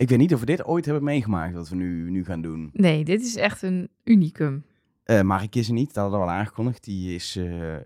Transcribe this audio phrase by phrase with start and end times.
[0.00, 2.70] Ik weet niet of we dit ooit hebben meegemaakt, wat we nu, nu gaan doen.
[2.72, 4.64] Nee, dit is echt een unicum.
[5.06, 6.84] Uh, Mark is er niet, dat hadden we al aangekondigd.
[6.84, 7.76] Die is uh, uh,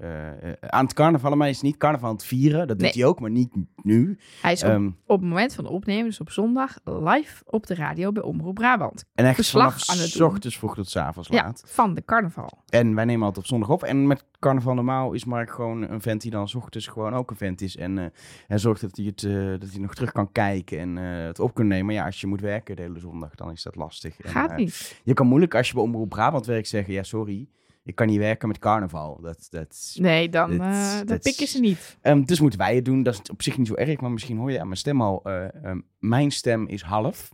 [0.61, 2.67] aan het carnaval, maar is niet carnaval aan het vieren.
[2.69, 3.51] Dat doet hij ook, maar niet
[3.83, 4.19] nu.
[4.41, 7.75] Hij is op, Ehm, op het moment van opnemen, dus op zondag, live op de
[7.75, 9.05] radio bij Omroep Brabant.
[9.15, 11.63] en echt verslag vanaf aan het ochtends vroeg tot 's avonds Ja, laat.
[11.67, 12.63] van de carnaval.
[12.69, 13.83] En wij nemen altijd op zondag op.
[13.83, 17.31] En met carnaval normaal is Mark gewoon een vent die dan 's ochtends gewoon ook
[17.31, 17.77] een vent is.
[17.77, 18.07] En eh,
[18.47, 21.39] hij zorgt dat hij, het, eh, dat hij nog terug kan kijken en eh, het
[21.39, 21.85] op kan nemen.
[21.87, 24.21] Maar ja, als je moet werken de hele zondag, dan is dat lastig.
[24.21, 25.01] En, Gaat niet.
[25.05, 27.49] Je kan moeilijk als je bij Omroep Brabant werkt zeggen, ja sorry,
[27.85, 29.21] ik kan niet werken met carnaval.
[29.21, 31.99] Dat, dat, Nee, dan dat dit- pikken ze niet.
[32.01, 33.03] Ehm, dus moeten wij het doen.
[33.03, 35.21] Dat is op zich niet zo erg, maar misschien hoor je aan mijn stem al.
[35.25, 37.33] eh, ehm, mijn stem is half.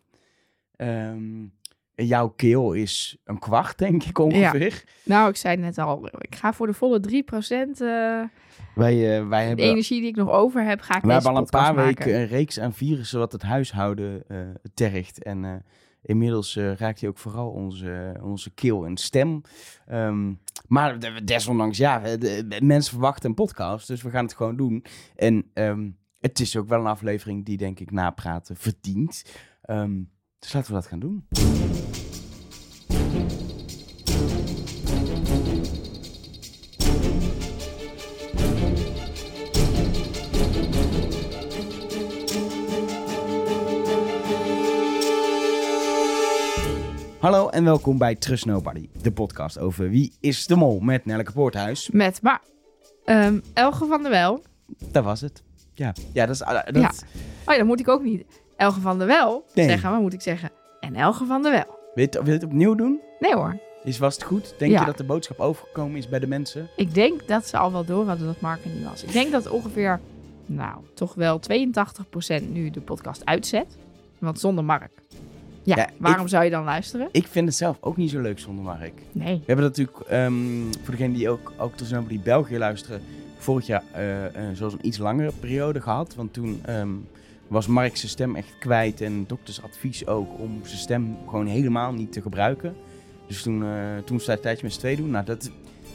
[0.77, 1.53] Ehm, en
[2.07, 4.85] jouw keel is een kwart, denk ik ongeveer.
[5.05, 7.81] Nou, ik zei net al, ik ga voor de volle 3%.
[7.81, 8.23] eh
[8.75, 11.31] Wij, eh, wij de hebben, energie die ik nog over heb, ga ik we hebben
[11.31, 11.85] al een paar maken.
[12.07, 14.39] weken een reeks aan virussen wat het huishouden eh,
[14.75, 15.23] tergt.
[15.23, 15.65] En
[16.03, 19.41] inmiddels raakt hij ook vooral onze, onze keel en stem.
[19.87, 20.33] Ehm,
[20.69, 24.57] maar de- desondanks, ja, de, de- mensen verwachten een podcast, dus we gaan het gewoon
[24.57, 24.85] doen.
[25.17, 25.89] En ehm,
[26.21, 29.25] het is ook wel een aflevering die, denk ik, napraten verdient.
[29.63, 29.93] Ehm,
[30.41, 31.25] dus laten we dat gaan doen.
[47.21, 51.33] Hallo en welkom bij Trust Nobody, de podcast over Wie is de Mol met Nelleke
[51.33, 51.91] Poorthuis.
[51.91, 52.41] Met, maar,
[53.05, 54.43] ehm, Elge van der Wel.
[54.91, 55.43] Dat was het.
[55.75, 56.43] Ja, ja dat is...
[56.43, 56.89] ah, dat, Ja.
[57.47, 58.25] Oh ja, dan moet ik ook niet
[58.61, 59.69] Elge van der Wel Nee.
[59.69, 61.65] zeggen, maar moet ik zeggen en Elge van der Wel.
[61.67, 63.01] Wil, je het, wil je het opnieuw doen?
[63.21, 64.55] Nee hoor, Is was het goed?
[64.59, 64.81] Denk Ja.
[64.81, 66.69] je dat de boodschap overgekomen is bij de mensen?
[66.77, 69.05] ik denk dat ze al wel door hadden dat Mark er niet was.
[69.05, 70.01] Ik denk dat ongeveer,
[70.47, 73.67] nou, toch wel 82% nu de podcast uitzet.
[74.19, 74.91] Want zonder Mark.
[75.63, 77.09] Ja, Ja, waarom zou je dan luisteren?
[77.13, 78.93] Ik vind het zelf ook niet zo leuk zonder Mark.
[79.13, 79.35] Nee.
[79.39, 80.35] We hebben natuurlijk, ehm,
[80.83, 83.01] voor degenen die ook, ook Trust Nobody België luisteren,
[83.39, 86.15] vorig jaar eh eh, zoals een iets langere periode gehad.
[86.15, 86.89] Want toen ehm,
[87.51, 92.13] was Mark zijn stem echt kwijt en doktersadvies ook om zijn stem gewoon helemaal niet
[92.13, 92.75] te gebruiken.
[93.27, 95.11] Dus toen, eh toen een tijdje met z'n twee doen.
[95.11, 95.51] Nou, dat,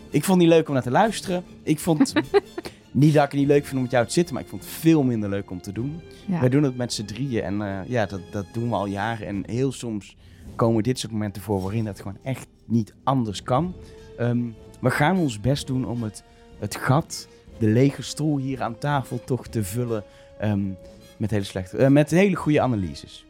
[0.09, 1.43] ik vond het niet leuk om naar te luisteren.
[1.63, 2.13] Ik vond
[2.91, 4.63] niet dat ik het niet leuk vind om met jou te zitten, maar ik vond
[4.63, 6.01] het veel minder leuk om te doen.
[6.27, 6.39] Ja.
[6.39, 9.27] Wij doen het met z'n drieën en eh, ja, dat, dat doen we al jaren.
[9.27, 10.15] En heel soms
[10.55, 13.75] komen dit soort momenten voor waarin dat gewoon echt niet anders kan.
[14.17, 14.43] Ehm,
[14.81, 16.23] we gaan ons best doen om het,
[16.59, 17.27] het gat,
[17.57, 20.03] de lege stoel hier aan tafel toch te vullen
[20.39, 20.69] ehm,
[21.17, 23.25] met hele slechte, eh, met hele goede analyses.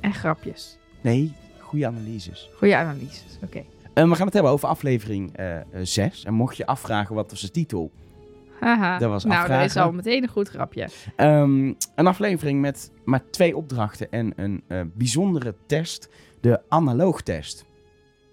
[0.00, 0.78] En grapjes.
[1.00, 2.50] Nee, goede analyses.
[2.56, 3.62] Goeie analyses, oké.
[3.94, 5.32] Ehm, we gaan het hebben over aflevering
[5.82, 6.24] 6.
[6.24, 7.92] en mocht je afvragen wat was de titel,
[8.60, 8.98] Haha.
[8.98, 10.88] Dat was nou, dat is al meteen een goed grapje.
[11.16, 16.08] Ehm, een aflevering met maar twee opdrachten en een eh, bijzondere test.
[16.40, 17.66] De analoogtest.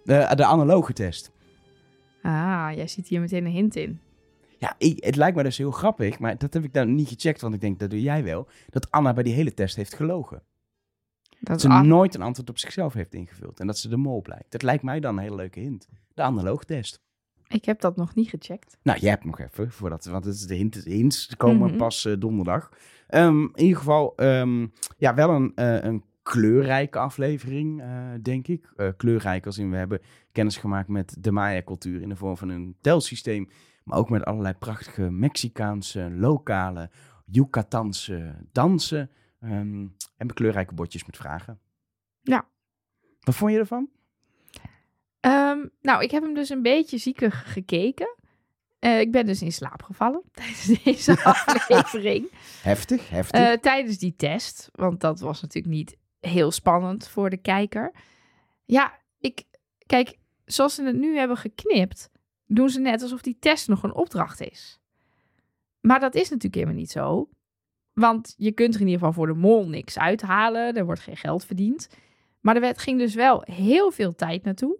[0.03, 1.31] De, de analoge test.
[2.21, 3.99] Ah, jij ziet hier meteen een hint in.
[4.59, 7.41] Ja, ik- het lijkt me dus heel grappig, maar dat heb ik dan niet gecheckt,
[7.41, 8.47] want ik denk, dat doe jij wel.
[8.69, 10.43] Dat Anna bij die hele test heeft gelogen.
[11.39, 13.59] Dat ze nooit een antwoord op zichzelf heeft ingevuld.
[13.59, 14.51] En dat ze de mol blijkt.
[14.51, 15.87] Dat lijkt mij dan een hele leuke hint.
[16.13, 17.03] De analoogtest.
[17.47, 18.77] Ik heb dat nog niet gecheckt.
[18.83, 21.77] Nou, jij hebt nog even, voordat, want het is de, hint, de hints komen Mhm.
[21.77, 22.69] pas eh, donderdag.
[23.07, 24.67] Ehm, in ieder geval, ehm,
[24.97, 27.87] ja, wel een, eh, een kleurrijke aflevering, eh,
[28.21, 28.73] denk ik.
[28.97, 30.01] Kleurrijk als in, we hebben
[30.31, 33.49] kennis gemaakt met de Maya-cultuur in de vorm van een telsysteem.
[33.85, 36.89] Maar ook met allerlei prachtige Mexicaanse, lokale,
[37.25, 39.09] Yucatanse dansen.
[39.39, 39.87] ehm,
[40.17, 41.59] en kleurrijke bordjes met vragen.
[42.21, 42.47] Ja.
[43.19, 43.89] Wat vond je ervan?
[45.19, 48.15] Ehm, nou, ik heb hem dus een beetje ziekig gekeken.
[48.79, 52.31] Eh, ik ben dus in slaap gevallen tijdens deze aflevering.
[52.61, 53.39] Heftig, heftig.
[53.39, 54.69] Eh, tijdens die test.
[54.71, 57.93] Want dat was natuurlijk niet heel spannend voor de kijker.
[58.65, 59.43] Ja, ik...
[59.85, 62.09] Kijk, zoals ze het nu hebben geknipt...
[62.45, 64.79] doen ze net alsof die test nog een opdracht is.
[65.81, 67.29] Maar dat is natuurlijk helemaal niet zo.
[67.93, 70.73] Want je kunt er in ieder geval voor de mol niks uithalen.
[70.73, 71.89] Er wordt geen geld verdiend.
[72.41, 74.77] Maar er ging dus wel heel veel tijd naartoe.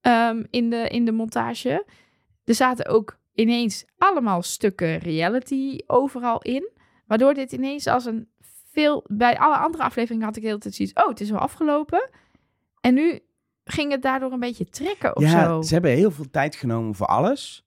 [0.00, 1.86] ehm, in, de, in de montage.
[2.44, 6.70] Er zaten ook ineens allemaal stukken reality overal in.
[7.06, 8.28] Waardoor dit ineens als een
[8.70, 9.04] veel...
[9.08, 10.94] Bij alle andere afleveringen had ik de hele tijd zoiets...
[10.94, 12.10] Oh, het is wel afgelopen.
[12.80, 13.20] En nu
[13.70, 15.62] ging het daardoor een beetje trekken of ja, zo.
[15.62, 17.66] ze hebben heel veel tijd genomen voor alles.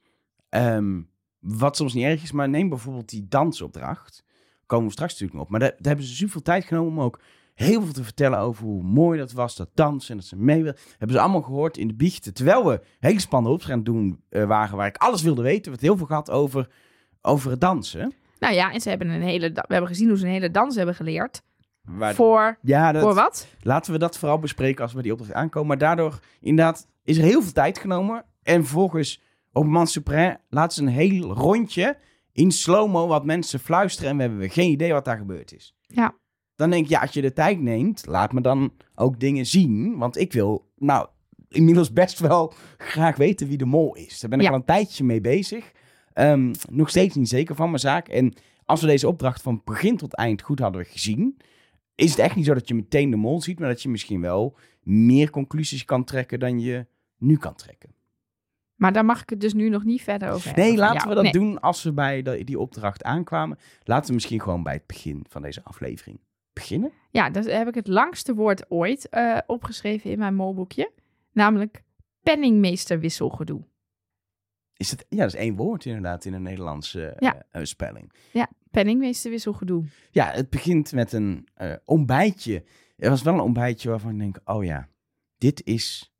[0.49, 1.01] Ehm,
[1.39, 4.23] wat soms niet erg is, maar neem bijvoorbeeld die dansopdracht.
[4.65, 5.51] Komen we straks natuurlijk nog op.
[5.51, 7.19] Maar daar, daar hebben ze zoveel tijd genomen om ook
[7.53, 10.63] heel veel te vertellen over hoe mooi dat was, dat dansen en dat ze mee
[10.63, 10.73] wil.
[10.97, 12.33] Hebben ze allemaal gehoord in de biechten.
[12.33, 15.71] Terwijl we hele spannende het doen eh, waren, waar ik alles wilde weten.
[15.71, 16.69] We hebben het heel veel gehad over,
[17.21, 18.13] over het dansen.
[18.39, 19.51] Nou ja, en ze hebben een hele...
[19.51, 21.41] We hebben gezien hoe ze een hele dans hebben geleerd.
[21.81, 23.47] Waar, Voor, ja, dat, voor wat?
[23.61, 25.67] laten we dat vooral bespreken als we die opdracht aankomen.
[25.67, 28.25] Maar daardoor, inderdaad, is er heel veel tijd genomen.
[28.43, 31.97] En vervolgens, op Man Supreme, laten ze een heel rondje
[32.33, 34.09] in slow-mo wat mensen fluisteren.
[34.09, 35.75] En we hebben geen idee wat daar gebeurd is.
[35.87, 36.13] Ja.
[36.55, 39.97] Dan denk ik, ja, als je de tijd neemt, laat me dan ook dingen zien.
[39.97, 41.07] Want ik wil, nou,
[41.49, 44.19] inmiddels best wel graag weten wie de mol is.
[44.19, 44.51] Daar ben ik Ja.
[44.51, 45.71] al een tijdje mee bezig.
[46.13, 48.07] Ehm, nog steeds niet zeker van mijn zaak.
[48.07, 48.33] En
[48.65, 51.37] als we deze opdracht van begin tot eind goed hadden gezien,
[52.01, 54.21] is het echt niet zo dat je meteen de mol ziet, maar dat je misschien
[54.21, 56.85] wel meer conclusies kan trekken dan je
[57.17, 57.89] nu kan trekken.
[58.75, 60.63] Maar daar mag ik het dus nu nog niet verder over hebben.
[60.63, 61.31] Nee, laten we dat Nee.
[61.31, 63.57] doen als we bij die opdracht aankwamen.
[63.83, 66.19] Laten we misschien gewoon bij het begin van deze aflevering
[66.53, 66.91] beginnen.
[67.11, 70.91] Ja, daar heb ik het langste woord ooit eh, opgeschreven in mijn molboekje.
[71.31, 71.83] Namelijk
[72.23, 73.61] penningmeesterwisselgedoe.
[74.81, 77.35] Is het, ja, dat is één woord inderdaad in een Nederlandse Ja.
[77.35, 78.11] eh, eh, spelling.
[78.71, 79.83] Penningmeesterwisselgedoe.
[80.11, 82.63] Ja, het begint met een eh, ontbijtje.
[82.97, 84.87] Het was wel een ontbijtje waarvan ik denk, oh ja,
[85.37, 86.13] dit is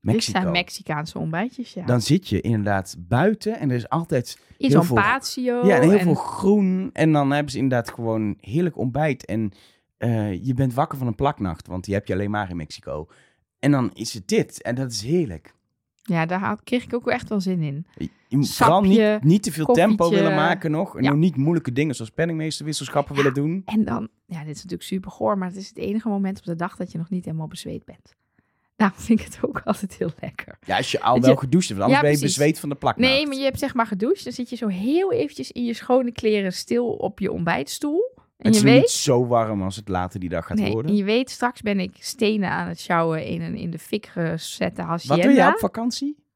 [0.00, 0.32] Mexico.
[0.32, 1.84] Dit zijn Mexicaanse ontbijtjes, ja.
[1.86, 5.66] Dan zit je inderdaad buiten en er is altijd Iets heel van veel- patio.
[5.66, 6.90] ja, en heel en- veel groen.
[6.92, 9.24] En dan hebben ze inderdaad gewoon heerlijk ontbijt.
[9.24, 9.52] En
[10.42, 13.08] je bent wakker van een plaknacht, want die heb je alleen maar in Mexico.
[13.58, 14.62] En dan is het dit.
[14.62, 15.54] En dat is heerlijk.
[16.08, 17.86] Ja, daar had, kreeg ik ook echt wel zin in.
[18.28, 20.96] Je vooral niet, niet te veel tempo willen maken nog.
[20.96, 21.12] En Ja.
[21.12, 23.22] niet moeilijke dingen zoals penningmeesterwisselschappen Ja.
[23.22, 23.62] willen doen.
[23.64, 26.44] En dan, ja, dit is natuurlijk super goor, maar het is het enige moment op
[26.44, 28.14] de dag dat je nog niet helemaal bezweet bent.
[28.76, 30.58] Nou, vind ik het ook altijd heel lekker.
[30.66, 32.68] Ja, als je al Dat wel je- gedoucht hebt, anders Ja, ben je bezweet van
[32.68, 33.12] de plaknacht.
[33.12, 34.24] Nee, maar je hebt zeg maar gedoucht.
[34.24, 38.16] Dan zit je zo heel eventjes in je schone kleren stil op je ontbijtstoel.
[38.38, 40.72] En het je is niet weet, zo warm als het later die dag gaat nee,
[40.72, 40.90] worden.
[40.90, 44.06] en je weet, straks ben ik stenen aan het sjouwen in een in de fik
[44.06, 45.16] gezette hacienda.
[45.16, 46.26] Wat doe je op vakantie?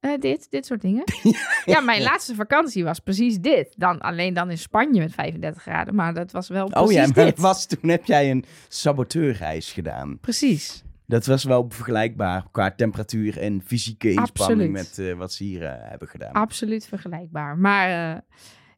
[0.00, 1.04] Eh, dit, dit soort dingen.
[1.64, 3.74] ja, mijn laatste vakantie was precies dit.
[3.76, 7.06] Dan, alleen dan in Spanje met 35 graden, maar dat was wel precies Oh ja,
[7.14, 7.38] maar dit.
[7.38, 10.18] was, toen heb jij een saboteurreis gedaan.
[10.20, 10.82] Precies.
[11.06, 14.96] Dat was wel vergelijkbaar qua temperatuur en fysieke inspanning Absoluut.
[14.96, 16.32] met eh, wat ze hier eh, hebben gedaan.
[16.32, 17.58] Absoluut vergelijkbaar.
[17.58, 18.20] Maar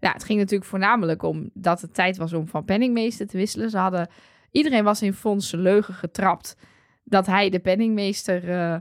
[0.05, 3.71] ja, het ging natuurlijk voornamelijk om dat het tijd was om van penningmeester te wisselen.
[3.71, 4.09] Ze hadden,
[4.51, 6.57] iedereen was in Fons leugen getrapt
[7.05, 8.75] dat hij de penningmeester eh,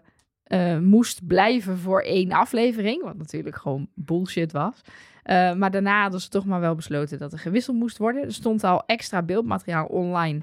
[0.44, 3.04] eh, moest blijven voor één aflevering.
[3.04, 4.82] Wat natuurlijk gewoon bullshit was.
[5.24, 8.24] Eh, maar daarna hadden ze toch maar wel besloten dat er gewisseld moest worden.
[8.24, 10.42] Er stond al extra beeldmateriaal online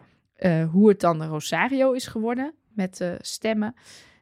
[0.70, 3.74] hoe het dan de Rosario is geworden met stemmen.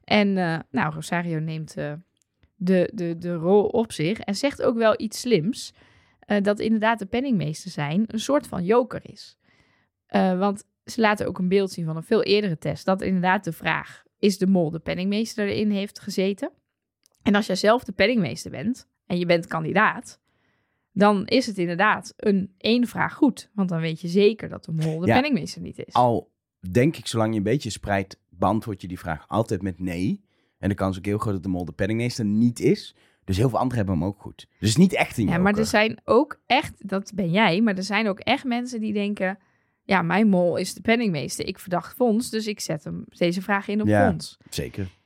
[0.04, 0.32] En
[0.70, 5.74] nou, Rosario neemt de, de, de rol op zich en zegt ook wel iets slims.
[6.28, 9.38] Eh, dat inderdaad de penningmeester zijn een soort van joker is.
[10.06, 12.84] Eh, want ze laten ook een beeld zien van een veel eerdere test.
[12.84, 16.50] Dat inderdaad de vraag, is de mol de penningmeester erin heeft gezeten?
[17.22, 20.20] En als jij zelf de penningmeester bent en je bent kandidaat,
[20.92, 23.50] dan is het inderdaad een één vraag goed.
[23.54, 25.12] Want dan weet je zeker dat de mol de Ja.
[25.12, 25.94] penningmeester niet is.
[25.94, 26.30] Al
[26.70, 30.24] denk ik, zolang je een beetje spreidt, beantwoord je die vraag altijd met nee.
[30.58, 32.94] En de kans is ook heel groot dat de mol de penningmeester niet is.
[33.28, 34.46] Dus heel veel anderen hebben hem ook goed.
[34.60, 35.42] Dus niet echt een Ja, joker.
[35.44, 38.92] maar er zijn ook echt, dat ben jij, maar er zijn ook echt mensen die
[38.92, 39.38] denken:
[39.82, 41.46] ja, mijn mol is de penningmeester.
[41.46, 44.08] Ik verdacht Fons, dus ik zet hem deze vraag in op Ja.
[44.10, 44.36] Fons.
[44.50, 44.96] Zeker.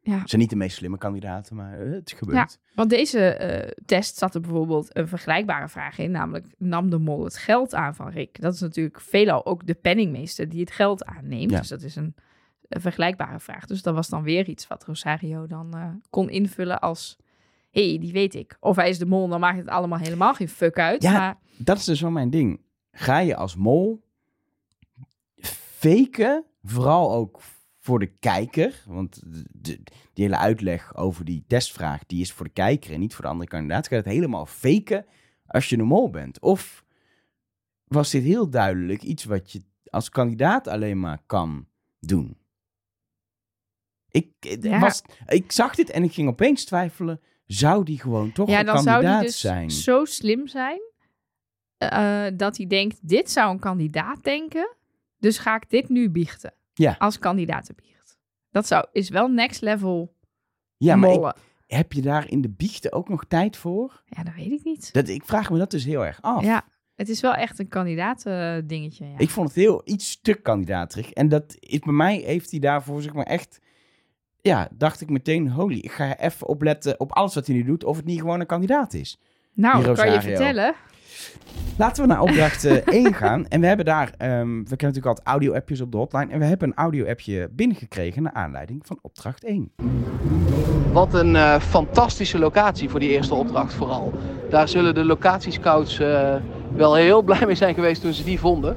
[0.00, 0.18] Ja.
[0.18, 2.58] Het zijn niet de meest slimme kandidaten, maar eh, het gebeurt.
[2.74, 7.24] Want deze eh, test zat er bijvoorbeeld een vergelijkbare vraag in, namelijk nam de mol
[7.24, 8.40] het geld aan van Rick?
[8.40, 11.50] Dat is natuurlijk veelal ook de penningmeester die het geld aanneemt.
[11.50, 11.58] Ja.
[11.58, 12.14] Dus dat is een,
[12.68, 13.66] een vergelijkbare vraag.
[13.66, 17.16] Dus dat was dan weer iets wat Rosario dan eh, kon invullen als.
[17.82, 18.56] Hey, die weet ik.
[18.60, 21.02] Of hij is de mol, dan maakt het allemaal helemaal geen fuck uit.
[21.02, 22.60] Ja, maar Dat is dus wel mijn ding.
[22.90, 24.04] Ga je als mol
[25.40, 27.40] faken, vooral ook
[27.78, 32.52] voor de kijker, want de, die hele uitleg over die testvraag, die is voor de
[32.52, 33.88] kijker en niet voor de andere kandidaat.
[33.88, 35.06] Ga je het helemaal faken
[35.46, 36.40] als je een mol bent?
[36.40, 36.84] Of
[37.84, 41.66] was dit heel duidelijk iets wat je als kandidaat alleen maar kan
[42.00, 42.36] doen?
[44.10, 44.28] Ik,
[44.60, 44.78] Ja.
[44.80, 48.66] was, ik zag dit en ik ging opeens twijfelen, zou die gewoon toch Ja, een
[48.66, 49.70] dan zou kandidaat hij dus zijn?
[49.70, 50.80] zo slim zijn
[51.78, 54.76] eh, dat hij denkt: dit zou een kandidaat denken,
[55.18, 56.54] dus ga ik dit nu biechten.
[56.74, 56.96] Ja.
[56.98, 58.18] Als kandidatenbiecht.
[58.50, 60.14] Dat zou, is wel next level
[60.76, 61.34] Ja, maar ik,
[61.66, 64.02] heb je daar in de biechten ook nog tijd voor?
[64.04, 64.92] Ja, dat weet ik niet.
[64.92, 66.42] Dat, ik vraag me dat dus heel erg af.
[66.42, 69.06] Ja, het is wel echt een kandidaten dingetje.
[69.06, 69.18] Ja.
[69.18, 71.10] Ik vond het heel iets stuk kandidaterig.
[71.10, 73.58] En dat is bij mij heeft hij daarvoor zeg maar echt...
[74.46, 77.84] Ja, dacht ik meteen, holy, ik ga even opletten op alles wat hij nu doet,
[77.84, 79.20] of het niet gewoon een kandidaat is.
[79.54, 80.74] nou, die kan je vertellen?
[81.78, 83.48] Laten we naar opdracht eh, 1 gaan.
[83.48, 86.32] En we hebben daar, ehm, we kennen natuurlijk altijd audio-appjes op de hotline.
[86.32, 89.70] En we hebben een audio-appje binnengekregen naar aanleiding van opdracht 1.
[90.92, 94.12] Wat een eh, fantastische locatie voor die eerste opdracht vooral.
[94.50, 96.36] Daar zullen de locatiescouts eh
[96.76, 98.76] wel heel blij mee zijn geweest toen ze die vonden.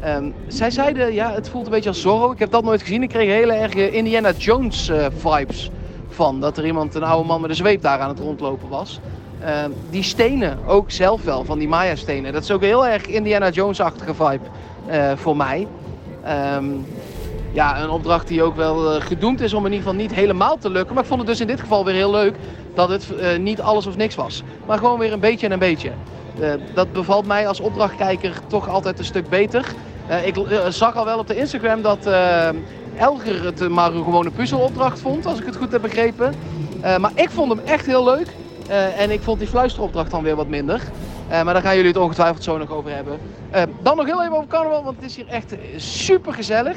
[0.00, 2.32] Ehm, zij zeiden, ja, het voelt een beetje als Zorro.
[2.32, 3.02] Ik heb dat nooit gezien.
[3.02, 5.70] Ik kreeg hele erg Indiana Jones eh, vibes
[6.08, 6.40] van.
[6.40, 9.00] Dat er iemand, een oude man met een zweep daar aan het rondlopen was.
[9.40, 12.32] Ehm, die stenen, ook zelf wel, van die Maya stenen.
[12.32, 14.44] Dat is ook heel erg Indiana Jones-achtige vibe
[14.86, 15.66] eh, voor mij.
[16.22, 16.64] Ehm,
[17.52, 20.58] ja, een opdracht die ook wel eh, gedoemd is om in ieder geval niet helemaal
[20.58, 20.94] te lukken.
[20.94, 22.34] Maar ik vond het dus in dit geval weer heel leuk
[22.74, 24.42] dat het eh, niet alles of niks was.
[24.66, 25.90] Maar gewoon weer een beetje en een beetje.
[26.40, 29.64] Eh, dat bevalt mij als opdrachtkijker toch altijd een stuk beter.
[30.24, 30.34] Ik
[30.68, 32.06] zag al wel op de Instagram dat
[32.96, 36.34] Elger het maar een gewone puzzelopdracht vond, als ik het goed heb begrepen.
[36.80, 38.26] Maar ik vond hem echt heel leuk.
[38.96, 40.80] En ik vond die fluisteropdracht dan weer wat minder.
[41.28, 43.18] Maar daar gaan jullie het ongetwijfeld zo nog over hebben.
[43.82, 46.76] Dan nog heel even over carnaval, want het is hier echt super gezellig.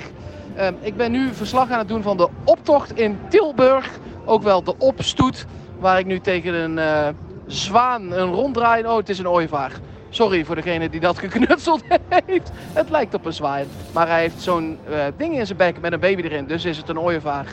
[0.81, 3.89] Ik ben nu verslag aan het doen van de optocht in Tilburg.
[4.25, 5.45] Ook wel de opstoet,
[5.79, 7.07] waar ik nu tegen een eh,
[7.45, 8.85] zwaan een ronddraai.
[8.85, 9.71] Oh, het is een ooievaar.
[10.09, 12.51] Sorry voor degene die dat geknutseld heeft.
[12.73, 13.65] Het lijkt op een zwaan.
[13.93, 16.45] Maar hij heeft zo'n eh, ding in zijn bek met een baby erin.
[16.45, 17.45] Dus is het een ooievaar.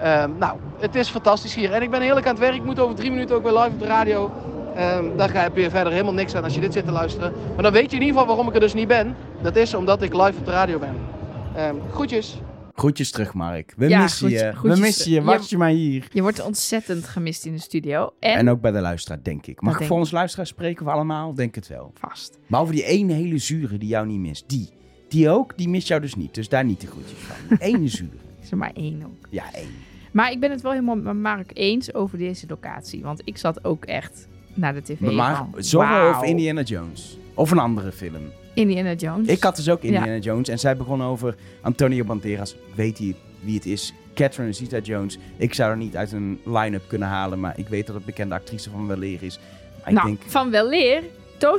[0.00, 1.72] Ehm, nou, het is fantastisch hier.
[1.72, 2.54] En ik ben heerlijk aan het werk.
[2.54, 4.30] Ik moet over drie minuten ook weer live op de radio.
[4.74, 7.32] Ehm, daar heb je verder helemaal niks aan als je dit zit te luisteren.
[7.54, 9.16] Maar dan weet je in ieder geval waarom ik er dus niet ben.
[9.42, 11.17] Dat is omdat ik live op de radio ben.
[11.58, 12.38] Ehm groetjes.
[12.74, 13.74] Groetjes terug, Mark.
[13.76, 14.52] We Ja, missen je.
[14.62, 15.22] We missen je.
[15.22, 16.08] Wacht je maar hier.
[16.12, 18.10] Je wordt ontzettend gemist in de studio.
[18.20, 19.60] En, En ook bij de luisteraar, denk ik.
[19.60, 21.34] Mag ik voor ons luisteraar spreken we allemaal?
[21.34, 21.92] Denk het wel.
[21.94, 22.38] vast.
[22.46, 24.44] Behalve die ene hele zure die jou niet mist.
[24.48, 24.68] Die.
[25.08, 26.34] Die ook, die mist jou dus niet.
[26.34, 27.36] Dus daar niet de groetjes van.
[27.48, 28.16] Die ene zure.
[28.42, 29.26] Is er maar één ook.
[29.30, 29.70] Ja, één.
[30.12, 33.02] Maar ik ben het wel helemaal met Mark eens over deze locatie.
[33.02, 37.18] Want ik zat ook echt naar de tv Maar Zorro wauw, of Indiana Jones?
[37.34, 38.22] Of een andere film.
[38.58, 39.26] Indiana Jones.
[39.26, 40.48] Ik had dus ook Indiana Jones.
[40.48, 42.56] En zij begon over Antonio Banderas.
[42.74, 43.92] Weet hij wie het is?
[44.14, 45.18] Catherine Zeta-Jones.
[45.36, 47.40] Ik zou er niet uit een line-up kunnen halen.
[47.40, 49.38] Maar ik weet dat het bekende actrice van Weleer is.
[49.78, 50.22] Maar ik nou, denk...
[50.26, 51.02] van weleer.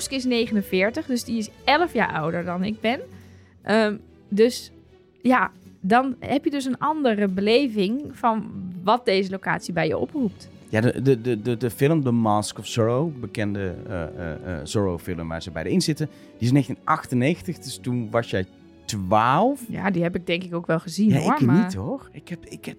[0.10, 3.00] Is 49, dus die is 11 jaar ouder dan ik ben.
[3.62, 3.96] Ehm,
[4.29, 4.72] dus
[5.22, 8.51] ja, dan heb je dus een andere beleving van
[8.84, 10.50] wat deze locatie bij je oproept.
[10.69, 15.51] Ja, de, de, de, de, film The Mask of Zorro, bekende eh, Zorro-film waar ze
[15.51, 16.05] beide in zitten,
[16.38, 18.45] die is 1998, dus toen was jij
[18.85, 19.61] 12.
[19.67, 21.33] Ja, die heb ik denk ik ook wel gezien Ja, hoor.
[21.33, 21.63] ik maar...
[21.63, 22.09] niet hoor.
[22.11, 22.77] Ik heb, ik heb,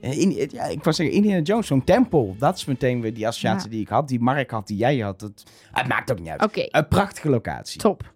[0.00, 2.36] in, ja, ik wou zeggen Indiana Jones, zo'n tempel.
[2.38, 3.70] Dat is meteen weer die associatie Ja.
[3.70, 5.20] die ik had, die Mark had, die jij had.
[5.20, 6.42] Het, het maakt ook niet uit.
[6.44, 7.80] Oké, Een prachtige locatie.
[7.80, 8.12] top.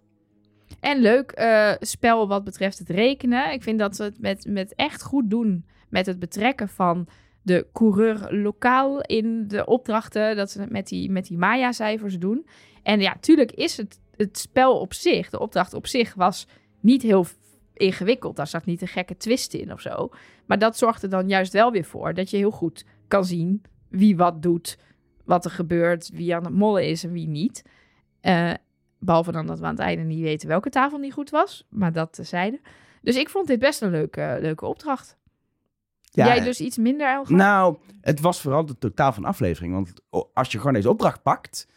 [0.79, 3.53] En leuk eh, spel wat betreft het rekenen.
[3.53, 7.07] Ik vind dat ze het met, met echt goed doen met het betrekken van
[7.47, 10.35] de coureur lokaal in de opdrachten.
[10.35, 12.47] Dat ze met die, met die Maya-cijfers doen.
[12.83, 16.47] En ja, tuurlijk is het, het spel op zich, de opdracht op zich, was
[16.79, 17.25] niet heel
[17.73, 18.35] ingewikkeld.
[18.35, 20.09] Daar zat niet een gekke twist in of zo.
[20.45, 23.61] Maar dat zorgt er dan juist wel weer voor dat je heel goed kan zien
[23.89, 24.77] wie wat doet,
[25.25, 27.63] wat er gebeurt, wie aan het mollen is en wie niet.
[28.21, 28.53] Eh,
[28.99, 31.91] behalve dan dat we aan het einde niet weten welke tafel niet goed was, maar
[31.91, 32.59] dat tezijde.
[33.01, 35.17] Dus ik vond dit best een leuke, leuke opdracht.
[36.17, 37.33] Ja, Jij dus iets minder, Elga?
[37.33, 39.73] Nou, het was vooral de totaal van aflevering.
[39.73, 39.93] Want
[40.33, 41.67] als je gewoon deze opdracht pakt,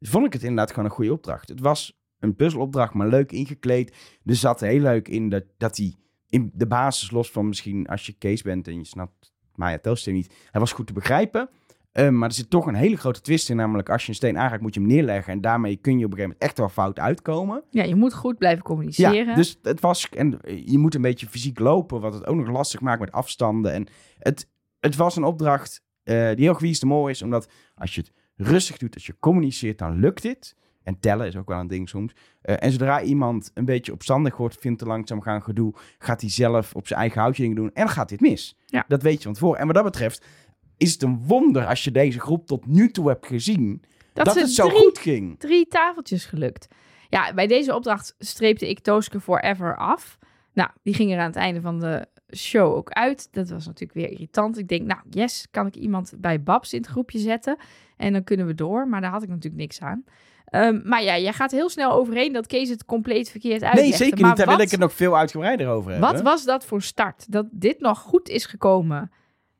[0.00, 1.48] vond ik het inderdaad gewoon een goede opdracht.
[1.48, 3.96] Het was een puzzelopdracht, maar leuk ingekleed.
[4.24, 5.94] Er zat heel leuk in dat, dat hij
[6.28, 10.12] in de basis, los van misschien als je Kees bent en je snapt Maya Telstra
[10.12, 11.48] niet, hij was goed te begrijpen.
[11.94, 14.38] Eh, maar er zit toch een hele grote twist in, namelijk als je een steen
[14.38, 15.32] aanraakt, moet je hem neerleggen.
[15.32, 17.62] En daarmee kun je op een gegeven moment echt wel fout uitkomen.
[17.70, 19.26] Ja, je moet goed blijven communiceren.
[19.26, 20.08] Ja, dus het was.
[20.08, 23.72] En je moet een beetje fysiek lopen, wat het ook nog lastig maakt met afstanden.
[23.72, 23.86] En
[24.18, 24.48] het,
[24.80, 28.76] het was een opdracht eh, die heel gewiest mooi is, omdat als je het rustig
[28.76, 30.56] doet, als je communiceert, dan lukt dit.
[30.82, 32.12] En tellen is ook wel een ding soms.
[32.40, 36.30] Eh, en zodra iemand een beetje opstandig wordt, vindt te langzaam gaan gedoe, gaat hij
[36.30, 38.58] zelf op zijn eigen houtje dingen doen en gaat dit mis.
[38.66, 38.84] Ja.
[38.88, 39.60] Dat weet je van tevoren.
[39.60, 40.26] En wat dat betreft
[40.76, 44.50] is het een wonder als je deze groep tot nu toe hebt gezien, dat, het
[44.50, 45.38] zo drie, goed ging.
[45.38, 46.68] drie tafeltjes gelukt.
[47.08, 50.18] Ja, bij deze opdracht streepte ik Tooske Forever af.
[50.52, 53.28] Nou, die ging er aan het einde van de show ook uit.
[53.32, 54.58] Dat was natuurlijk weer irritant.
[54.58, 57.56] Ik denk, nou, yes, kan ik iemand bij Babs in het groepje zetten?
[57.96, 58.88] En dan kunnen we door.
[58.88, 60.04] Maar daar had ik natuurlijk niks aan.
[60.44, 63.88] Ehm, maar ja, jij gaat heel snel overheen dat Kees het compleet verkeerd uitlegde.
[63.88, 64.36] Nee, zeker maar niet.
[64.36, 66.10] Daar wil wat- ik het nog veel uitgebreider over hebben.
[66.12, 67.32] Wat was dat voor start?
[67.32, 69.10] Dat dit nog goed is gekomen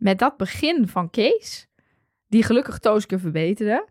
[0.04, 1.68] met dat begin van Kees,
[2.28, 3.88] die gelukkig Tooske verbeterde.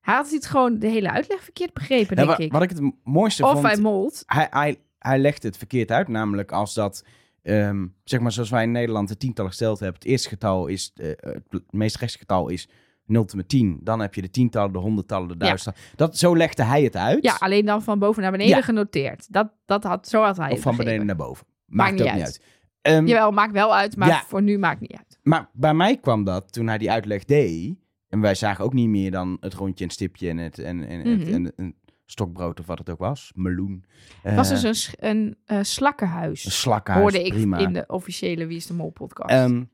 [0.00, 2.52] Hij had het gewoon de hele uitleg verkeerd begrepen, denk ik.
[2.52, 4.22] Wat ik het mooiste of vond, hij molt.
[4.26, 6.08] hij, hij, hij legt het verkeerd uit.
[6.08, 7.04] Namelijk als dat,
[7.42, 9.98] ehm, zeg maar zoals wij in Nederland de tientallen gesteld hebben.
[9.98, 11.08] Het eerste getal is, eh,
[11.48, 12.68] het meest rechtse getal is
[13.04, 13.78] 0 tot met 10.
[13.82, 15.90] Dan heb je de tientallen, de honderdtallen, de duizendtallen.
[15.96, 17.24] Dat, zo legde hij het uit.
[17.24, 18.62] Ja, alleen dan van boven naar beneden Ja.
[18.62, 19.32] genoteerd.
[19.32, 21.46] Dat, dat had, zo had hij of het van beneden naar boven.
[21.66, 22.16] Maakt Maakt, niet ook uit.
[22.16, 22.40] niet uit.
[22.82, 24.22] Ehm, Jawel, maakt wel uit, maar Ja.
[24.26, 25.15] voor nu maakt niet uit.
[25.28, 27.74] Maar bij mij kwam dat toen hij die uitleg deed.
[28.08, 31.00] En wij zagen ook niet meer dan het rondje en stipje en het, en, en,
[31.18, 31.34] Mhm.
[31.34, 33.32] en, en stokbrood of wat het ook was.
[33.34, 33.84] Meloen.
[34.22, 36.44] Het was Eh, dus een, sch- een eh, slakkenhuis.
[36.44, 37.58] een slakkenhuis, hoorde ik prima.
[37.58, 39.30] in de officiële Wie is de Mol podcast.
[39.30, 39.64] Ehm,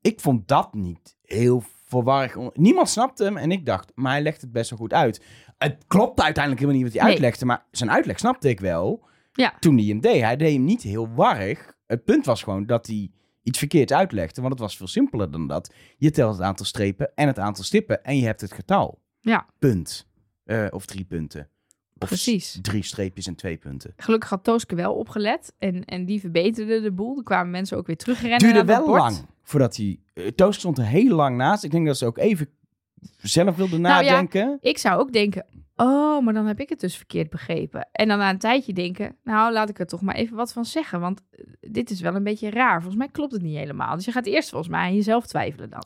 [0.00, 2.36] ik vond dat niet heel verwarrig.
[2.54, 5.24] Niemand snapte hem en ik dacht, maar hij legt het best wel goed uit.
[5.58, 7.20] Het klopte uiteindelijk helemaal niet wat hij Nee.
[7.20, 9.04] uitlegde, maar zijn uitleg snapte ik wel.
[9.32, 9.54] Ja.
[9.60, 10.20] Toen hij hem deed.
[10.22, 11.76] Hij deed hem niet heel warrig.
[11.86, 13.10] Het punt was gewoon dat hij
[13.46, 15.74] iets verkeerd uitlegde, want het was veel simpeler dan dat.
[15.96, 19.02] Je telt het aantal strepen en het aantal stippen en je hebt het getal.
[19.20, 19.46] Ja.
[19.58, 20.06] Punt.
[20.44, 21.48] Eh, of drie punten.
[21.98, 22.58] Of Precies.
[22.62, 23.92] drie streepjes en twee punten.
[23.96, 27.16] Gelukkig had Tooske wel opgelet en, en die verbeterde de boel.
[27.16, 29.00] Er kwamen mensen ook weer terugrennen duurde naar wel bord.
[29.00, 30.00] lang voordat hij...
[30.14, 31.64] Uh, Toast stond er heel lang naast.
[31.64, 32.48] Ik denk dat ze ook even
[33.16, 34.58] zelf wilde Nou ja, nadenken.
[34.60, 35.46] Ik zou ook denken,
[35.76, 37.88] oh, maar dan heb ik het dus verkeerd begrepen.
[37.92, 40.64] En dan na een tijdje denken, nou, laat ik er toch maar even wat van
[40.64, 41.00] zeggen.
[41.00, 42.76] Want eh, dit is wel een beetje raar.
[42.76, 43.94] Volgens mij klopt het niet helemaal.
[43.96, 45.84] Dus je gaat eerst volgens mij aan jezelf twijfelen dan.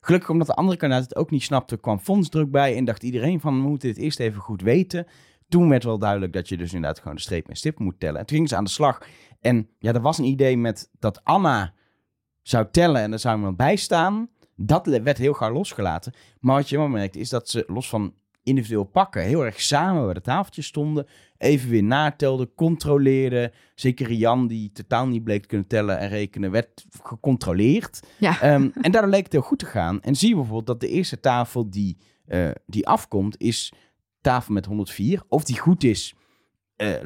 [0.00, 3.40] Gelukkig omdat de andere kandidaat het ook niet snapte, kwam fondsdruk bij en dacht iedereen
[3.40, 5.06] van, we moeten dit eerst even goed weten.
[5.48, 8.20] Toen werd wel duidelijk dat je dus inderdaad gewoon de streep en stip moet tellen.
[8.20, 9.02] En toen gingen ze aan de slag.
[9.40, 11.74] En ja, er was een idee met dat Anna
[12.42, 14.28] zou tellen en er zou iemand bij staan.
[14.62, 16.12] Dat werd heel gauw losgelaten.
[16.40, 20.04] Maar wat je wel merkt is dat ze los van individueel pakken heel erg samen
[20.04, 21.06] bij de tafeltjes stonden.
[21.38, 23.52] Even weer natelden, controleerden.
[23.74, 28.00] Zeker Rian, die totaal niet bleek te kunnen tellen en rekenen, werd gecontroleerd.
[28.18, 28.40] Ja.
[28.40, 30.00] Ehm, en daardoor leek het heel goed te gaan.
[30.02, 33.72] En zie je bijvoorbeeld dat de eerste tafel die, eh, die afkomt, is
[34.20, 35.22] tafel met 104.
[35.28, 36.14] Of die goed is.
[36.76, 37.04] eh,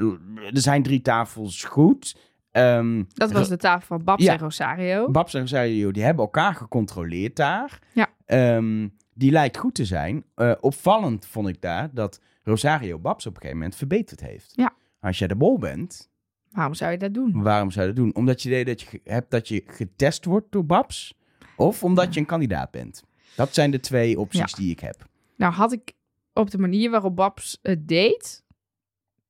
[0.53, 2.17] er zijn drie tafels goed.
[2.55, 4.33] Ehm, Dat was de tafel van Babs Ja.
[4.33, 5.11] en Rosario.
[5.11, 7.79] Babs en Rosario, die hebben elkaar gecontroleerd daar.
[7.93, 8.09] Ja.
[8.27, 10.25] Ehm, die lijkt goed te zijn.
[10.35, 14.53] Eh, opvallend vond ik daar dat Rosario Babs op een gegeven moment verbeterd heeft.
[14.57, 14.73] Ja.
[15.01, 16.11] Als jij de bol bent,
[16.51, 17.43] Waarom zou je dat doen?
[17.43, 18.15] waarom zou je dat doen?
[18.15, 21.15] Omdat je idee dat je hebt dat je getest wordt door Babs?
[21.57, 23.05] Of omdat je een kandidaat bent?
[23.37, 25.07] Dat zijn de twee opties die ik heb.
[25.37, 25.93] Nou had ik
[26.33, 28.45] op de manier waarop Babs het deed,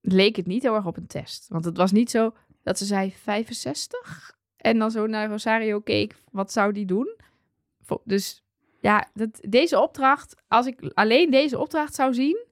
[0.01, 1.49] leek het niet heel erg op een test.
[1.49, 2.33] Want het was niet zo
[2.65, 7.17] dat ze zei 65 en dan zo naar Rosario keek, wat zou die doen?
[8.05, 8.43] Dus
[8.81, 12.47] ja, dat, deze opdracht, als ik alleen deze opdracht zou zien,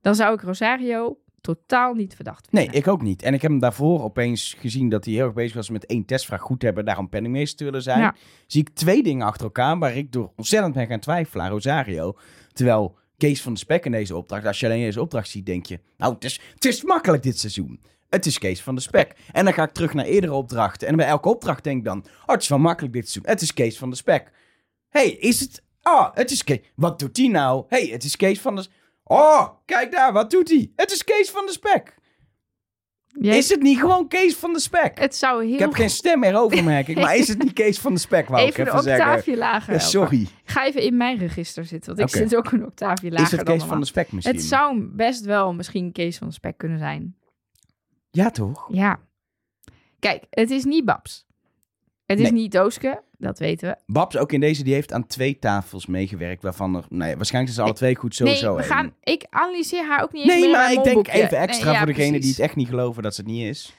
[0.00, 2.80] dan zou ik Rosario totaal niet verdacht Nee, vinden.
[2.80, 3.22] ik ook niet.
[3.22, 6.04] En ik heb hem daarvoor opeens gezien dat hij heel erg bezig was met één
[6.04, 8.00] testvraag goed hebben, daarom penningmeester te willen zijn.
[8.00, 8.14] Ja.
[8.46, 12.18] Zie ik twee dingen achter elkaar waar ik door ontzettend ben gaan twijfelen aan Rosario.
[12.52, 15.66] Terwijl Kees van de Spek in deze opdracht, als je alleen deze opdracht ziet, denk
[15.66, 17.80] je, nou, het is, het is makkelijk dit seizoen.
[18.08, 19.12] Het is Kees van de Spek.
[19.32, 20.88] En dan ga ik terug naar eerdere opdrachten.
[20.88, 23.32] En bij elke opdracht denk ik dan, oh, het is wel makkelijk dit seizoen.
[23.32, 24.30] Het is Kees van de Spek.
[24.88, 25.62] hey, is het...
[25.82, 26.60] Oh, het is Kees.
[26.74, 27.64] Wat doet hij nou?
[27.68, 28.66] hey, het is Kees van de...
[29.04, 30.70] Oh, kijk daar, wat doet hij?
[30.76, 31.96] Het is Kees van de Spek.
[33.20, 34.98] Jij- Is het niet gewoon Kees van de Spek?
[34.98, 36.96] het zou heel Ik heb geen stem meer over, merk ik.
[36.96, 39.06] Maar is het niet Kees van de Spek, wou ik even de even zeggen.
[39.08, 39.72] octaafje lager.
[39.72, 40.20] Ja, sorry.
[40.20, 43.30] Ik ga even in mijn register zitten, want ik zit ook een octaafje lager Is
[43.30, 44.36] het Kees van de Spek misschien?
[44.36, 47.16] Het zou best wel misschien Kees van de Spek kunnen zijn.
[48.18, 48.68] Ja, toch?
[48.72, 49.00] Ja.
[49.98, 51.26] Kijk, het is niet Babs.
[52.06, 52.40] Het is Nee.
[52.40, 53.92] niet Dooske, dat weten we.
[53.92, 56.42] Babs, ook in deze, die heeft aan twee tafels meegewerkt.
[56.42, 58.46] Waarvan er, nee, waarschijnlijk zijn ze alle twee goed sowieso.
[58.46, 58.70] nee, we één.
[58.70, 61.22] gaan, ik analyseer haar ook niet eens Nee, meer in maar mijn ik denk molboekje.
[61.22, 63.44] even extra Nee, ja, voor degene die het echt niet geloven dat ze het niet
[63.44, 63.72] is.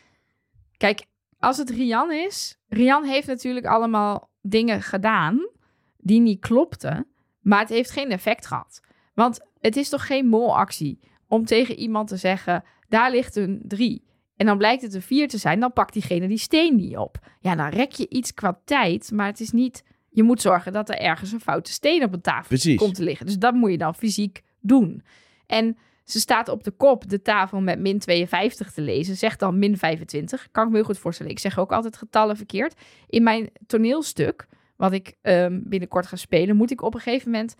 [0.77, 1.05] Kijk,
[1.39, 2.59] als het Rian is...
[2.67, 5.49] Rian heeft natuurlijk allemaal dingen gedaan
[5.97, 7.07] die niet klopten.
[7.39, 8.81] Maar het heeft geen effect gehad.
[9.13, 12.63] Want het is toch geen molactie om tegen iemand te zeggen...
[12.87, 14.07] daar ligt een drie.
[14.39, 17.17] En dan blijkt het een vier te zijn, dan pakt diegene die steen niet op.
[17.39, 19.83] Ja, dan rek je iets qua tijd, maar het is niet...
[20.09, 22.77] Je moet zorgen dat er ergens een foute steen op een tafel Precies.
[22.77, 23.25] komt te liggen.
[23.25, 25.03] Dus dat moet je dan fysiek doen.
[25.45, 29.15] En ze staat op de kop de tafel met min 52 te lezen.
[29.15, 30.47] Zegt dan min 25.
[30.51, 31.31] Kan ik me heel goed voorstellen.
[31.31, 32.73] Ik zeg ook altijd getallen verkeerd.
[33.07, 37.55] In mijn toneelstuk, wat ik ehm, binnenkort ga spelen, moet ik op een gegeven moment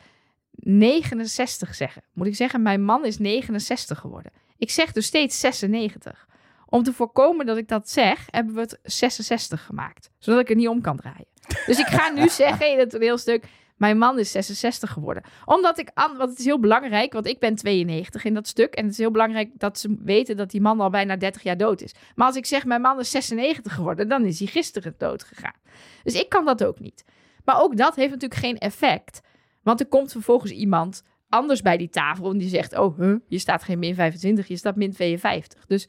[0.51, 2.03] 69 zeggen.
[2.13, 4.31] Moet ik zeggen, mijn man is 69 geworden.
[4.57, 6.27] Ik zeg dus steeds 96.
[6.69, 10.09] Om te voorkomen dat ik dat zeg, hebben we het 66 gemaakt.
[10.17, 11.27] Zodat ik er niet om kan draaien.
[11.65, 13.43] Dus ik ga nu zeggen in het toneelstuk,
[13.79, 15.23] mijn man is 66 geworden.
[15.45, 18.73] Omdat ik, want het is heel belangrijk, want ik ben 92 in dat stuk.
[18.73, 21.57] En het is heel belangrijk dat ze weten dat die man al bijna 30 jaar
[21.57, 21.93] dood is.
[22.15, 25.55] Maar als ik zeg, mijn man is 96 geworden, dan is hij gisteren dood gegaan.
[26.03, 27.03] Dus ik kan dat ook niet.
[27.45, 29.21] Maar ook dat heeft natuurlijk geen effect.
[29.63, 33.39] Want er komt vervolgens iemand anders bij die tafel en die zegt, oh, huh, je
[33.39, 35.65] staat geen min 25, je staat min 52.
[35.65, 35.87] Dus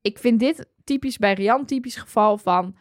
[0.00, 2.76] ik vind dit typisch bij Rian typisch geval van,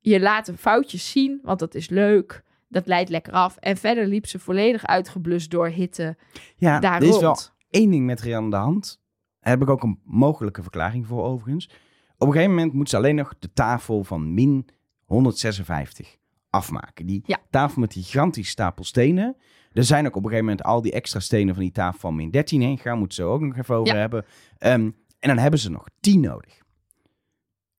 [0.00, 2.42] je laat een foutjes zien, want dat is leuk.
[2.68, 3.56] Dat leidt lekker af.
[3.56, 6.16] En verder liep ze volledig uitgeblust door hitte
[6.56, 7.36] Ja, daar er is wel
[7.70, 9.00] één ding met Rian aan de hand.
[9.40, 11.66] Daar heb ik ook een mogelijke verklaring voor overigens.
[12.18, 14.66] Op een gegeven moment moet ze alleen nog de tafel van min
[15.04, 16.16] 156
[16.50, 17.06] afmaken.
[17.06, 17.38] Die Ja.
[17.50, 19.36] tafel met die gigantische stapel stenen.
[19.72, 22.14] Er zijn ook op een gegeven moment al die extra stenen van die tafel van
[22.14, 22.98] min 13 heen gegaan.
[22.98, 24.00] Moeten ze ook nog even over Ja.
[24.00, 24.24] hebben.
[24.58, 24.90] Ehm,
[25.24, 26.58] en dan hebben ze nog 10 nodig.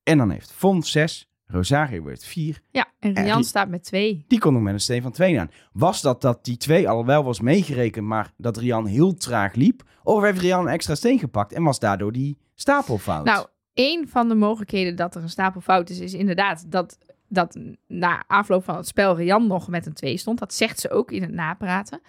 [0.02, 2.60] En dan heeft Fons 6, Rosario heeft 4.
[2.70, 4.24] Ja, en Rian staat met twee.
[4.28, 5.50] Die kon nog met een steen van 2 aan.
[5.72, 9.82] Was dat dat die twee al wel was meegerekend, maar dat Rian heel traag liep?
[10.02, 13.24] Of heeft Rian een extra steen gepakt en was daardoor die stapel fout?
[13.24, 17.58] Nou, één van de mogelijkheden dat er een stapel fout is, is inderdaad dat, dat
[17.86, 20.38] na afloop van het spel Rian nog met een 2 stond.
[20.38, 22.00] Dat zegt ze ook in het napraten.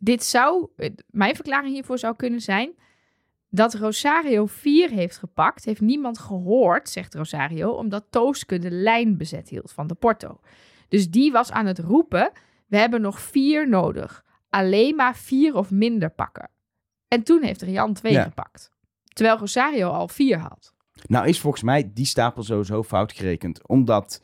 [0.00, 0.68] Dit zou,
[1.10, 2.74] mijn verklaring hiervoor zou kunnen zijn
[3.50, 5.64] dat Rosario 4 heeft gepakt.
[5.64, 10.40] Heeft niemand gehoord, zegt Rosario, omdat Tooske de lijn bezet hield van de Porto.
[10.88, 12.30] Dus die was aan het roepen,
[12.66, 14.24] we hebben nog vier nodig.
[14.50, 16.50] Alleen maar vier of minder pakken.
[17.08, 18.22] En toen heeft Rian 2 Ja.
[18.22, 18.70] gepakt.
[19.04, 20.74] Terwijl Rosario al 4 had.
[21.06, 23.68] nou is volgens mij die stapel sowieso fout gerekend.
[23.68, 24.22] Omdat,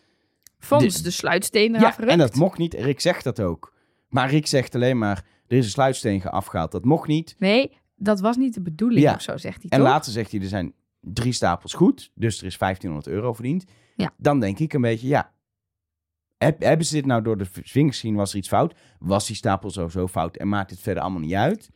[0.59, 2.75] Fons De- de, sluitsteen eraf ja, en dat mocht niet.
[2.75, 3.73] Rick zegt dat ook.
[4.09, 6.73] Maar Rick zegt alleen maar, er is een sluitsteen afgehaald.
[6.73, 7.35] Dat mocht niet.
[7.39, 9.15] Nee, dat was niet de bedoeling Ja.
[9.15, 9.89] of zo, zegt hij En toch?
[9.89, 12.11] later zegt hij, er zijn drie stapels goed.
[12.15, 13.65] Dus er is 1500 euro verdiend.
[13.97, 14.11] Ja.
[14.17, 15.33] Dan denk ik een beetje, ja.
[16.37, 18.15] Heb, hebben ze dit nou door de vingers gezien?
[18.15, 18.75] Was er iets fout?
[18.99, 20.37] Was die stapel sowieso fout?
[20.37, 21.71] En maakt het verder allemaal niet uit?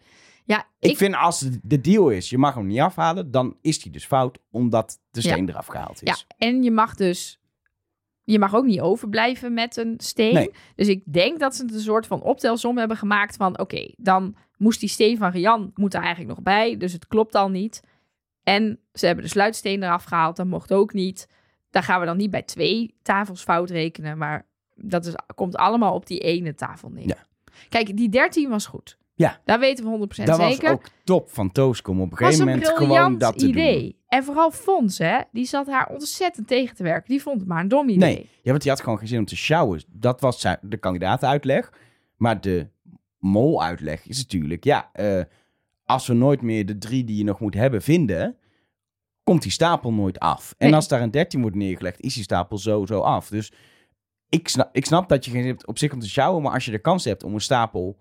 [0.44, 3.56] Ja, Ik, ik, vind als de, de deal is, je mag hem niet afhalen, dan
[3.60, 5.30] is die dus fout, omdat de Ja.
[5.30, 6.26] steen eraf gehaald ja, is.
[6.38, 7.40] en je mag dus...
[8.24, 10.34] Je mag ook niet overblijven met een steen.
[10.34, 10.50] Nee.
[10.74, 13.58] Dus ik denk dat ze een soort van optelsom hebben gemaakt van...
[13.58, 16.76] Oké, dan moest die steen van Rian moet er eigenlijk nog bij.
[16.76, 17.82] Dus het klopt al niet.
[18.42, 20.36] En ze hebben de sluitsteen eraf gehaald.
[20.36, 21.28] Dat mocht ook niet.
[21.70, 24.18] Daar gaan we dan niet bij twee tafels fout rekenen.
[24.18, 27.06] Maar dat is, komt allemaal op die ene tafel neer.
[27.06, 27.16] Ja.
[27.68, 28.98] Kijk, die 13 was goed.
[29.14, 29.40] Ja.
[29.44, 30.70] Daar weten we 100% Dat was zeker.
[30.70, 33.82] ook top van Toosk om op een was gegeven een moment gewoon dat te idee.
[33.82, 33.96] doen.
[34.08, 37.08] En vooral Fons, hè, die zat haar ontzettend tegen te werken.
[37.10, 38.14] Die vond het maar een dom idee.
[38.14, 39.82] Nee, ja, want die had gewoon geen zin om te sjouwen.
[39.92, 41.72] Dat was zijn- de kandidaatenuitleg.
[42.16, 42.68] Maar de
[43.18, 45.22] mol-uitleg is natuurlijk, ja, eh,
[45.84, 48.36] als we nooit meer de drie die je nog moet hebben vinden,
[49.22, 50.54] komt die stapel nooit af.
[50.58, 50.74] En Nee.
[50.74, 53.28] als daar een 13 wordt neergelegd, is die stapel sowieso af.
[53.28, 53.52] Dus
[54.28, 56.64] ik snap, ik snap dat je geen hebt op zich om te sjouwen, maar als
[56.64, 57.98] je de kans hebt om een stapel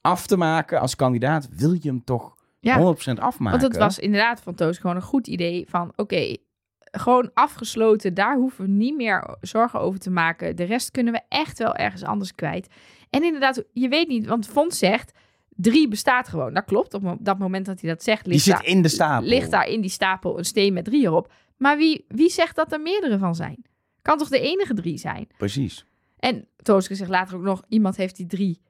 [0.00, 2.76] af te maken als kandidaat, wil je hem toch Ja.
[2.76, 3.60] 100% afmaken.
[3.60, 5.92] Want het was inderdaad van Toos gewoon een goed idee van...
[5.96, 6.36] oké,
[6.78, 8.14] gewoon afgesloten.
[8.14, 10.56] Daar hoeven we niet meer zorgen over te maken.
[10.56, 12.68] De rest kunnen we echt wel ergens anders kwijt.
[13.10, 15.12] En inderdaad, je weet niet, want Fons zegt...
[15.48, 16.54] drie bestaat gewoon.
[16.54, 16.94] Dat klopt.
[16.94, 18.24] Op dat moment dat hij dat zegt...
[18.24, 19.28] Die Ligt, zit daar, in de stapel.
[19.28, 21.32] ligt daar in die stapel een steen met drie erop.
[21.56, 23.64] Maar wie, wie zegt dat er meerdere van zijn?
[24.02, 25.28] Kan toch de enige drie zijn?
[25.36, 25.84] Precies.
[26.18, 28.60] En Tooske zegt later ook nog, iemand heeft die drie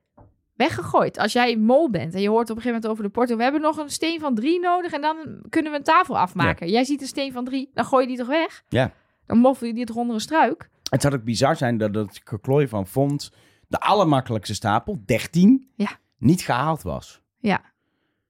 [0.55, 1.19] weggegooid.
[1.19, 3.43] Als jij mol bent en je hoort op een gegeven moment over de porto, we
[3.43, 5.17] hebben nog een steen van drie nodig en dan
[5.49, 6.69] kunnen we een tafel afmaken.
[6.69, 8.63] Jij ziet een steen van drie, dan gooi je die toch weg?
[8.69, 8.93] Ja.
[9.27, 10.69] Dan moffel je die toch onder een struik?
[10.91, 13.33] Het zou ook bizar zijn dat het geklooi van Font,
[13.71, 15.91] de allermakkelijkste stapel, 13, Ja.
[16.19, 17.21] niet gehaald was.
[17.39, 17.61] Ja.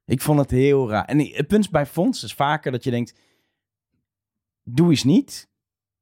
[0.05, 1.05] Ik vond het heel raar.
[1.05, 3.18] En het punt bij Fons is vaker dat je denkt,
[4.64, 5.48] doe eens niet.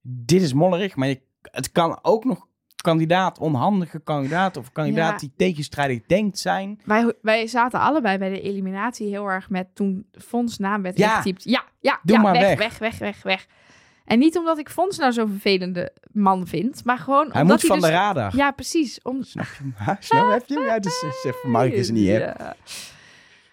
[0.01, 2.46] Dit is mollerig, maar je, het kan ook nog
[2.83, 5.18] kandidaat, onhandige kandidaat of kandidaat Ja.
[5.18, 6.81] die tegenstrijdig denkt zijn.
[6.85, 11.11] Wij, wij zaten allebei bij de eliminatie heel erg met toen Fons naam werd Ja.
[11.16, 11.44] ingetypt.
[11.44, 12.59] Ja, ja, Doe ja, maar weg, weg.
[12.59, 13.46] weg, weg, weg, weg.
[14.09, 17.66] En niet omdat ik Fons nou zo'n vervelende man vind, maar gewoon Hij omdat moet
[17.66, 18.37] van dus, de radar.
[18.37, 19.03] Ja, precies.
[19.03, 20.64] Om, Snap je Snap heb je hem?
[20.64, 22.07] Ja, dus zeg voor Mark is niet.
[22.07, 22.57] Ja.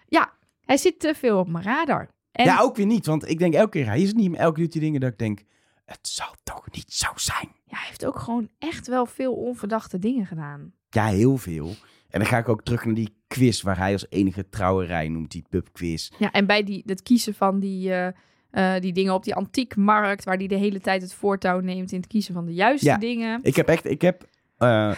[0.08, 0.32] ja,
[0.64, 2.08] hij zit te veel op mijn radar.
[2.32, 4.54] En Ja, ook weer niet, want ik denk elke keer, hij is het niet, elke
[4.54, 5.42] keer doet hij dingen dat ik denk,
[5.84, 7.48] het zal toch niet zo zijn.
[7.64, 10.72] Ja, hij heeft ook gewoon echt wel veel onverdachte dingen gedaan.
[10.88, 11.74] Ja, heel veel.
[12.10, 15.30] En dan ga ik ook terug naar die quiz waar hij als enige trouwerij noemt,
[15.30, 16.10] die pubquiz.
[16.18, 18.12] Ja, en bij die, het kiezen van die, eh,
[18.50, 21.98] eh, die dingen op die antiekmarkt, waar hij de hele tijd het voortouw neemt in
[21.98, 22.96] het kiezen van de juiste Ja.
[22.98, 23.40] dingen.
[23.42, 24.24] Ik heb echt, ik heb
[24.56, 24.92] eh,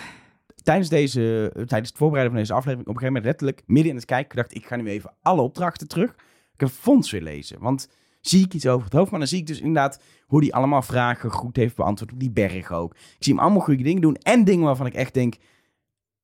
[0.63, 3.97] tijdens, deze, tijdens het voorbereiden van deze aflevering op een gegeven moment letterlijk midden in
[3.97, 6.11] het kijken gedacht, ik ga nu even alle opdrachten terug.
[6.55, 7.89] Ik heb Fons weer lezen, want
[8.21, 10.83] zie ik iets over het hoofd, maar dan zie ik dus inderdaad hoe hij allemaal
[10.83, 12.95] vragen goed heeft beantwoord op die berg ook.
[12.95, 15.35] Ik zie hem allemaal goede dingen doen en dingen waarvan ik echt denk,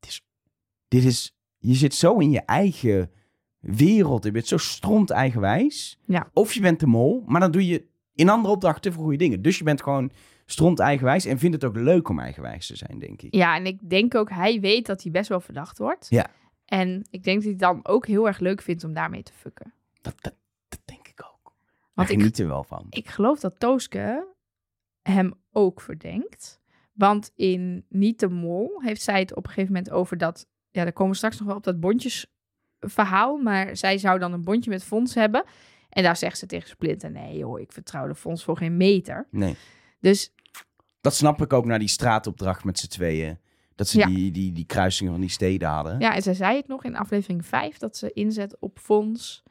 [0.01, 0.27] dit is,
[0.89, 3.11] dit is je zit zo in je eigen
[3.65, 5.99] wereld, je bent zo stront eigenwijs.
[6.07, 6.31] Ja.
[6.33, 9.19] Of je bent de mol, maar dan doe je in andere opdrachten te veel goede
[9.19, 9.43] dingen.
[9.43, 10.11] Dus je bent gewoon
[10.47, 13.35] stront eigenwijs en vindt het ook leuk om eigenwijs te zijn, denk ik.
[13.35, 16.07] Ja, en ik denk ook, hij weet dat hij best wel verdacht wordt.
[16.11, 16.27] Ja.
[16.65, 19.73] En ik denk dat hij dan ook heel erg leuk vindt om daarmee te fucken.
[20.01, 20.35] Dat, dat,
[20.69, 21.53] dat denk ik ook.
[21.95, 22.87] Want Daar ik, geniet er wel van.
[22.91, 24.27] ik geloof dat Tooske
[25.03, 26.61] hem ook verdenkt.
[26.93, 30.47] Want in Niet de Mol heeft zij het op een gegeven moment over dat...
[30.71, 31.81] Ja, daar komen we straks nog wel op dat
[32.85, 33.37] bondjesverhaal.
[33.37, 35.45] Maar zij zou dan een bondje met Fons hebben.
[35.89, 37.11] En daar zegt ze tegen Splinter...
[37.11, 39.27] Nee joh, ik vertrouw de Fons voor geen meter.
[39.31, 39.57] Nee.
[40.01, 40.33] Dus
[41.01, 43.39] Dat snap ik ook na die straatopdracht met z'n tweeën.
[43.75, 44.07] Dat ze Ja.
[44.07, 45.99] die, die, die kruisingen van die steden hadden.
[46.01, 49.43] Ja, en zij zei het nog in aflevering 5 dat ze inzet op fonds.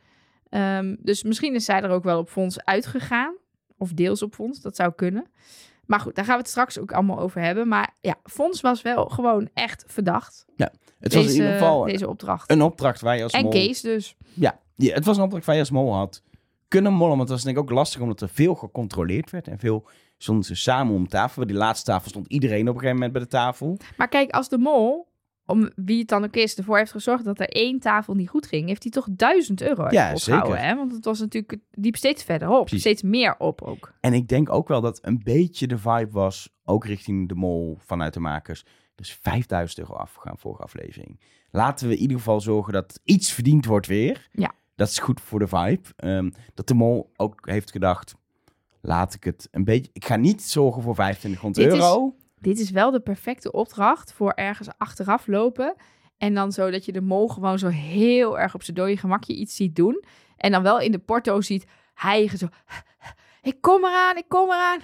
[0.50, 3.36] Ehm, dus misschien is zij er ook wel op fonds uitgegaan.
[3.78, 5.26] Of deels op fonds, dat zou kunnen.
[5.86, 7.68] Maar goed, daar gaan we het straks ook allemaal over hebben.
[7.68, 10.46] Maar ja, fonds was wel gewoon echt verdacht.
[11.04, 12.52] Het was in ieder geval deze opdracht.
[12.52, 13.52] een opdracht waar je als en mol...
[13.52, 14.16] Kees dus.
[14.34, 16.22] Ja, ja, het was een opdracht waar je als mol had
[16.68, 17.18] kunnen mollen.
[17.18, 19.48] Want het was denk ik ook lastig omdat er veel gecontroleerd werd.
[19.48, 19.86] En veel
[20.18, 21.44] stonden ze samen om tafel.
[21.44, 23.78] Bij die laatste tafel stond iedereen op een gegeven moment bij de tafel.
[23.98, 25.08] Maar kijk, als de mol,
[25.46, 28.48] om wie het dan ook is, ervoor heeft gezorgd dat er één tafel niet goed
[28.48, 30.60] ging, heeft hij toch duizend euro Ja, zeker.
[30.60, 30.76] Hè?
[30.76, 32.66] Want het was natuurlijk, liep steeds verder op.
[32.66, 32.80] Precies.
[32.80, 33.94] Steeds meer op ook.
[34.00, 37.78] En ik denk ook wel dat een beetje de vibe was, ook richting de mol
[37.80, 38.66] vanuit de makers.
[38.96, 41.20] Dus 5000 euro afgegaan vorige aflevering.
[41.52, 44.28] Laten we in ieder geval zorgen dat iets verdiend wordt weer.
[44.32, 44.52] Ja.
[44.76, 45.82] Dat is goed voor de vibe.
[45.96, 48.16] Ehm, dat de mol ook heeft gedacht,
[48.82, 49.90] laat ik het een beetje...
[49.94, 52.16] Ik ga niet zorgen voor 2500 Dit is- euro.
[52.40, 55.76] Dit is wel de perfecte opdracht voor ergens achteraf lopen.
[56.18, 59.34] En dan zo dat je de mol gewoon zo heel erg op zijn dode gemakje
[59.36, 60.04] iets ziet doen.
[60.38, 62.48] En dan wel in de porto ziet hijgen zo.
[63.42, 64.80] Ik kom eraan, ik kom eraan.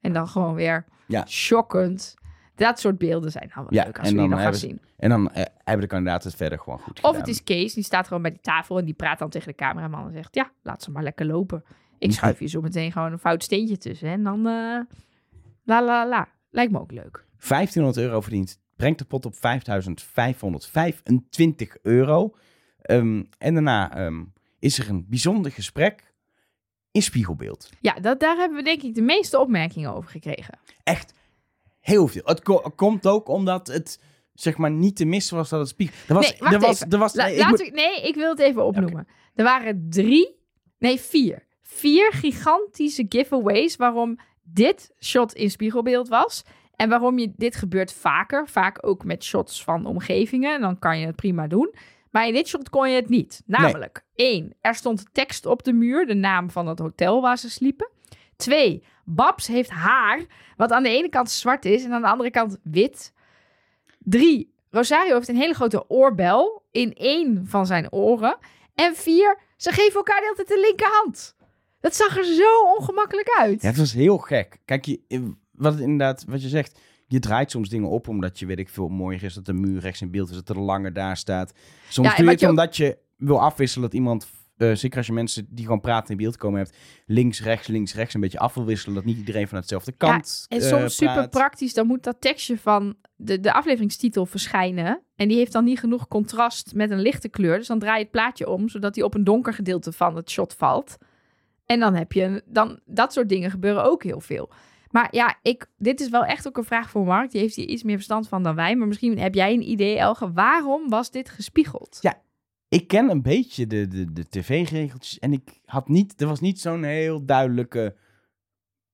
[0.00, 1.26] En dan gewoon weer Ja.
[1.26, 2.14] shockend.
[2.60, 4.80] Dat soort beelden zijn Ja, leuk als en we die dan nog gaan zien.
[4.96, 7.84] En dan eh, hebben de kandidaten het verder gewoon goed Of het is Kees, die
[7.84, 10.50] staat gewoon bij die tafel en die praat dan tegen de cameraman en zegt: Ja,
[10.62, 11.64] laat ze maar lekker lopen.
[11.98, 14.08] Ik schuif je zo meteen gewoon een fout steentje tussen.
[14.08, 14.86] En dan la
[15.64, 16.28] la la la.
[16.50, 17.24] Lijkt me ook leuk.
[17.48, 18.60] 1500 euro verdiend.
[18.76, 22.34] Brengt de pot op 5525 euro.
[22.82, 24.24] Ehm, en daarna ehm,
[24.58, 26.14] is er een bijzonder gesprek
[26.90, 27.70] in spiegelbeeld.
[27.80, 30.58] Ja, dat, daar hebben we denk ik de meeste opmerkingen over gekregen.
[30.82, 31.14] Echt
[31.80, 32.22] heel veel.
[32.24, 34.00] Het ko- komt ook omdat het
[34.34, 35.96] zeg maar niet te missen was dat het spiegel.
[36.08, 38.38] Er was, Nee, er was, er was, La- nee, ik ik- nee, ik wil het
[38.38, 39.06] even opnoemen.
[39.34, 40.36] Er waren drie,
[40.78, 41.46] nee vier.
[41.62, 46.42] Vier gigantische giveaways waarom dit shot in spiegelbeeld was.
[46.76, 48.48] En waarom je, dit gebeurt vaker.
[48.48, 50.54] Vaak ook met shots van omgevingen.
[50.54, 51.74] En dan kan je het prima doen.
[52.10, 53.42] Maar in dit shot kon je het niet.
[53.46, 56.06] Namelijk, één, er stond tekst op de muur.
[56.06, 57.90] De naam van het hotel waar ze sliepen.
[58.36, 58.82] Twee,
[59.14, 60.24] Babs heeft haar.
[60.56, 63.12] Wat aan de ene kant zwart is en aan de andere kant wit.
[63.98, 68.38] Drie, Rosario heeft een hele grote oorbel in één van zijn oren.
[68.74, 71.36] En vier, ze geven elkaar de hele tijd de linkerhand.
[71.80, 73.62] Dat zag er zo ongemakkelijk uit.
[73.62, 74.58] Ja, het was heel gek.
[74.64, 78.58] Kijk, je, wat inderdaad, wat je zegt, je draait soms dingen op omdat je, weet
[78.58, 81.16] ik veel, mooier is dat de muur rechts in beeld is, dat er langer daar
[81.16, 81.52] staat.
[81.88, 84.26] Soms Ja, doe je het je ook- omdat je wil afwisselen dat iemand,
[84.60, 87.94] eh, zeker als je mensen die gewoon praten in beeld komen hebt, links, rechts, links,
[87.94, 90.94] rechts een beetje af wil wisselen, dat niet iedereen van hetzelfde kant En eh, soms
[90.96, 95.02] super praktisch, dan moet dat tekstje van de, de afleveringstitel verschijnen.
[95.16, 97.56] En die heeft dan niet genoeg contrast met een lichte kleur.
[97.58, 100.30] Dus dan draai je het plaatje om, zodat die op een donker gedeelte van het
[100.30, 100.96] shot valt.
[101.66, 104.50] En dan heb je, een- dan, dat soort dingen gebeuren ook heel veel.
[104.90, 107.30] Maar ja, ik, dit is wel echt ook een vraag voor Mark.
[107.30, 108.76] Die heeft hier iets meer verstand van dan wij.
[108.76, 110.32] Maar misschien heb jij een idee, Elge.
[110.32, 111.98] Waarom was dit gespiegeld?
[112.00, 112.22] Ja.
[112.70, 116.60] Ik ken een beetje de, de, de tv-regeltjes en ik had niet, er was niet
[116.60, 117.96] zo'n heel duidelijke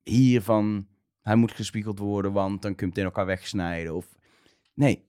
[0.03, 0.87] hier van
[1.21, 3.95] hij moet gespiegeld worden, want dan kun je meteen elkaar wegsnijden.
[3.95, 4.19] Of
[4.75, 5.09] nee,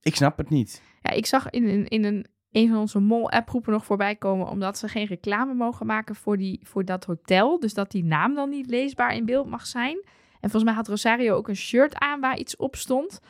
[0.00, 0.82] ik snap het niet.
[1.00, 4.48] Ja, ik zag in, in, in een, een van onze mol-appgroepen nog voorbij komen...
[4.48, 7.60] omdat ze geen reclame mogen maken voor, die, voor dat hotel.
[7.60, 9.96] Dus dat die naam dan niet leesbaar in beeld mag zijn.
[10.40, 13.20] En volgens mij had Rosario ook een shirt aan waar iets op stond.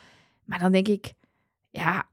[0.43, 1.13] Maar dan denk ik,
[1.69, 2.11] ja...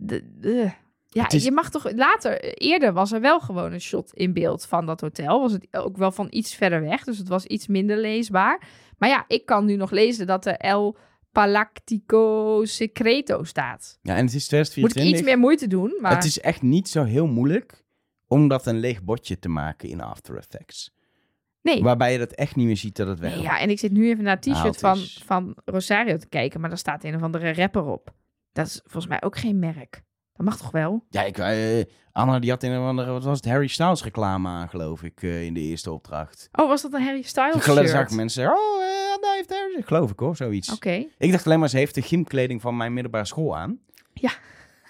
[0.00, 0.70] De, de-
[1.08, 1.92] ja, is- je mag toch...
[1.92, 5.40] Later, eerder was er wel gewoon een shot in beeld van dat hotel.
[5.40, 7.04] Was het ook wel van iets verder weg.
[7.04, 8.68] Dus het was iets minder leesbaar.
[8.98, 10.96] Maar ja, ik kan nu nog lezen dat er El
[11.32, 13.98] Palactico Secreto staat.
[14.02, 15.12] Ja, en het is Moet ik 2024.
[15.12, 17.84] iets meer moeite doen, maar Het is echt niet zo heel moeilijk
[18.26, 20.94] om dat een leeg botje te maken in After Effects.
[21.62, 21.82] nee.
[21.82, 23.30] Waarbij je dat echt niet meer ziet dat het nee.
[23.30, 23.44] werkt.
[23.44, 26.68] Ja, en ik zit nu even naar het t-shirt van, van Rosario te kijken, maar
[26.68, 28.14] daar staat een of andere rapper op.
[28.58, 30.02] Dat is volgens mij ook geen merk.
[30.34, 31.04] Dat mag toch wel?
[31.10, 34.48] Ja, ik, eh, Anna die had een of andere, wat was het, Harry Styles reclame
[34.48, 36.48] aan, geloof ik, eh, in de eerste opdracht.
[36.52, 37.88] Oh, was dat een Harry Styles shirt?
[37.88, 40.72] zag ik mensen zeggen, oh, daar heeft Harry, geloof ik hoor, zoiets.
[40.72, 41.06] Oké.
[41.18, 43.78] Ik dacht alleen maar, ze heeft de gymkleding van mijn middelbare school aan.
[44.12, 44.30] Ja.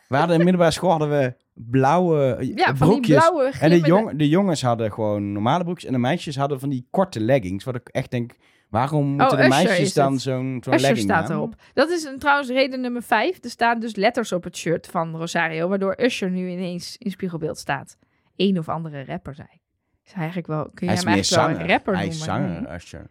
[0.08, 3.16] We hadden in middelbare school hadden we blauwe Ja, van die broekjes.
[3.16, 6.68] blauwe en de, jong, de jongens hadden gewoon normale broekjes en de meisjes hadden van
[6.68, 7.64] die korte leggings.
[7.64, 8.32] Wat ik echt denk,
[8.68, 10.20] waarom moeten de Oh, meisjes is dan het.
[10.22, 11.36] zo'n zo'n legging staat aan?
[11.36, 11.54] erop.
[11.74, 13.44] Dat is een, trouwens reden nummer vijf.
[13.44, 17.58] Er staan dus letters op het shirt van Rosario, waardoor Usher nu ineens in spiegelbeeld
[17.58, 17.96] staat.
[18.36, 19.48] Een of andere rapper, zei.
[20.04, 22.18] Is hij eigenlijk wel, kun je Hij hem eigenlijk wel een rapper Hij noemen?
[22.20, 22.74] is zanger.
[22.74, 23.06] Usher.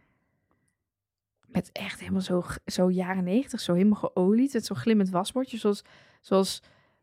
[1.48, 4.54] Met echt helemaal zo, zo jaren negentig, zo helemaal geolied.
[4.54, 5.84] Met zo'n glimmend wasbordje, zoals,
[6.22, 6.62] zoals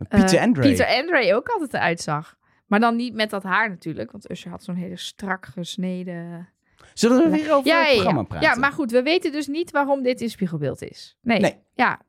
[0.08, 0.62] Pieter eh, Andre.
[0.62, 2.36] Pieter Andre ook altijd eruit zag.
[2.66, 6.48] Maar dan niet met dat haar natuurlijk, want Usher had zo'n hele strak gesneden...
[6.94, 8.48] Zullen we weer over Ja, het programma praten?
[8.48, 11.16] ja, maar goed, we weten dus niet waarom dit in spiegelbeeld is.
[11.20, 11.40] Nee.
[11.40, 11.56] Nee.
[11.74, 12.00] Ja,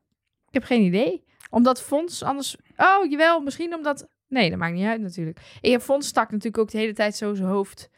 [0.48, 1.24] ik heb geen idee.
[1.50, 2.56] Omdat Fons anders...
[2.76, 4.08] Oh, jawel, misschien omdat...
[4.28, 5.40] Nee, dat maakt niet uit natuurlijk.
[5.60, 7.90] Ik heb Fons stak natuurlijk ook de hele tijd zo zijn hoofd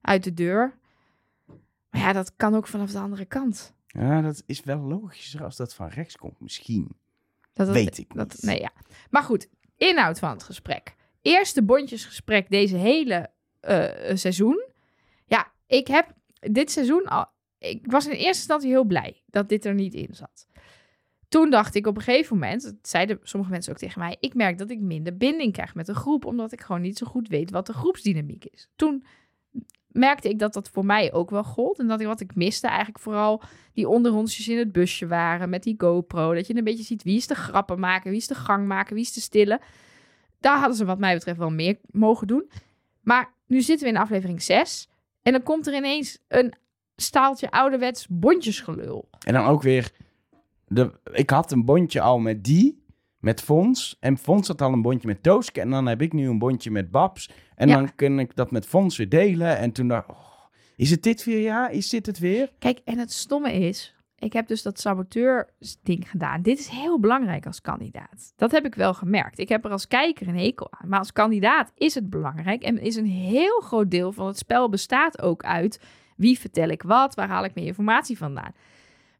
[0.00, 0.78] uit de deur.
[1.90, 3.74] Maar ja, dat kan ook vanaf de andere kant.
[3.86, 6.88] Ja, dat is wel logischer als dat van rechts komt, misschien.
[7.52, 8.42] Dat, dat- Weet ik dat, niet.
[8.42, 8.70] Nee, ja.
[9.10, 10.94] Maar goed, inhoud van het gesprek.
[11.22, 14.64] Eerste bondjesgesprek deze hele eh, seizoen.
[15.26, 16.12] Ja, ik heb
[16.50, 17.26] dit seizoen al...
[17.58, 20.46] Ik was in eerste instantie heel blij dat dit er niet in zat.
[21.28, 24.34] Toen dacht ik op een gegeven moment, dat zeiden sommige mensen ook tegen mij, ik
[24.34, 27.28] merk dat ik minder binding krijg met de groep, omdat ik gewoon niet zo goed
[27.28, 28.68] weet wat de groepsdynamiek is.
[28.76, 29.04] Toen
[29.92, 31.78] merkte ik dat dat voor mij ook wel gold.
[31.78, 35.62] En dat ik wat ik miste eigenlijk vooral die onderhondjes in het busje waren met
[35.62, 36.34] die GoPro.
[36.34, 38.94] Dat je een beetje ziet wie is de grappen maken, wie is de gang maken,
[38.94, 39.60] wie is de stille.
[40.40, 42.50] Daar hadden ze wat mij betreft wel meer mogen doen.
[43.00, 44.88] Maar nu zitten we in aflevering 6
[45.22, 46.54] en dan komt er ineens een
[46.96, 49.08] staaltje ouderwets bondjesgelul.
[49.26, 49.92] En dan ook weer...
[50.66, 52.84] De, ik had een bondje al met die,
[53.18, 53.96] met Fons.
[54.00, 55.60] En Fons had al een bondje met Tooske.
[55.60, 57.30] En dan heb ik nu een bondje met Babs.
[57.54, 57.74] En Ja.
[57.74, 59.56] dan kan ik dat met Fons weer delen.
[59.58, 60.44] En toen dacht ik, oh,
[60.76, 61.40] is het dit weer?
[61.40, 62.52] Ja, is dit het weer?
[62.58, 66.42] Kijk, en het stomme is, ik heb dus dat saboteur-ding gedaan.
[66.42, 68.32] Dit is heel belangrijk als kandidaat.
[68.36, 69.38] Dat heb ik wel gemerkt.
[69.38, 70.88] Ik heb er als kijker een hekel aan.
[70.88, 72.62] Maar als kandidaat is het belangrijk.
[72.62, 75.80] En is een heel groot deel van het spel bestaat ook uit
[76.16, 78.52] wie vertel ik wat, waar haal ik mijn informatie vandaan.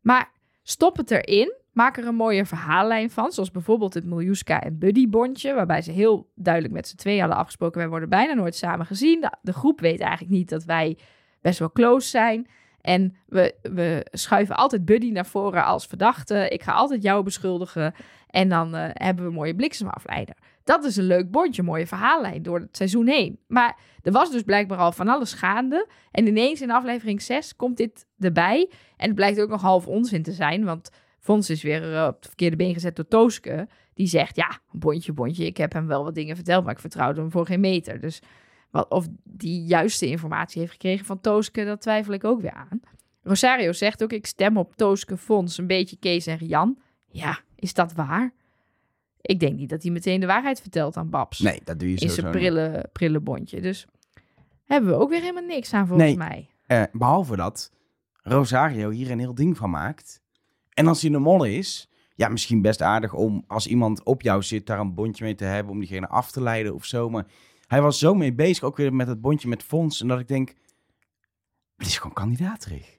[0.00, 0.30] Maar
[0.62, 1.54] stop het erin.
[1.72, 3.32] Maak er een mooie verhaallijn van.
[3.32, 5.54] Zoals bijvoorbeeld het Miljuska en Buddy bondje.
[5.54, 7.78] Waarbij ze heel duidelijk met z'n tweeën hadden afgesproken.
[7.78, 9.30] Wij worden bijna nooit samen gezien.
[9.42, 10.98] De groep weet eigenlijk niet dat wij
[11.40, 12.46] best wel close zijn.
[12.82, 16.48] En we, we schuiven altijd Buddy naar voren als verdachte.
[16.48, 17.94] Ik ga altijd jou beschuldigen.
[18.26, 20.34] En dan eh, hebben we een mooie bliksemafleider.
[20.64, 23.38] Dat is een leuk bondje, mooie verhaallijn door het seizoen heen.
[23.46, 25.88] Maar er was dus blijkbaar al van alles gaande.
[26.10, 28.70] En ineens in aflevering 6 komt dit erbij.
[28.96, 30.64] En het blijkt ook nog half onzin te zijn.
[30.64, 33.68] Want Fons is weer eh, op het verkeerde been gezet door Tooske.
[33.94, 35.46] Die zegt, ja, bondje, bondje.
[35.46, 38.00] Ik heb hem wel wat dingen verteld, maar ik vertrouwde hem voor geen meter.
[38.00, 38.22] Dus
[38.72, 42.80] wat, of die juiste informatie heeft gekregen van Tooske, dat twijfel ik ook weer aan.
[43.22, 46.78] Rosario zegt ook, ik stem op Tooske, Fons, een beetje Kees en Jan.
[47.08, 48.32] Ja, is dat waar?
[49.20, 51.38] Ik denk niet dat hij meteen de waarheid vertelt aan Babs.
[51.38, 53.60] Nee, dat doe je in sowieso zijn prille, prille bondje.
[53.60, 53.86] Dus
[54.64, 56.16] hebben we ook weer helemaal niks aan volgens Nee.
[56.16, 56.48] mij.
[56.66, 57.72] Eh, behalve dat
[58.22, 60.20] Rosario hier een heel ding van maakt.
[60.70, 64.42] En als hij een mol is, ja, misschien best aardig om als iemand op jou
[64.42, 67.10] zit, daar een bondje mee te hebben om diegene af te leiden of zo.
[67.10, 67.26] Maar
[67.72, 70.00] hij was zo mee bezig, ook weer met het bondje met Fons.
[70.00, 70.54] En dat ik denk,
[71.76, 72.98] het is gewoon kandidaatrig.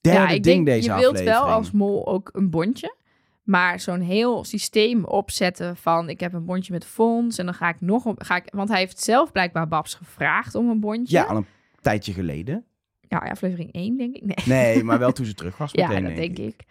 [0.00, 1.44] Derde ja, ik ding denk, deze je wilt aflevering.
[1.44, 2.94] wel als mol ook een bondje.
[3.42, 7.68] Maar zo'n heel systeem opzetten van ik heb een bondje met Fons en dan ga
[7.68, 11.16] ik nog een, ga ik, want hij heeft zelf blijkbaar Babs gevraagd om een bondje.
[11.16, 11.46] Ja, al een
[11.80, 12.64] tijdje geleden.
[13.08, 14.24] Ja, aflevering 1 denk ik.
[14.24, 14.36] Nee.
[14.46, 16.64] Nee, maar wel toen ze terug was ja, meteen, dat denk ik.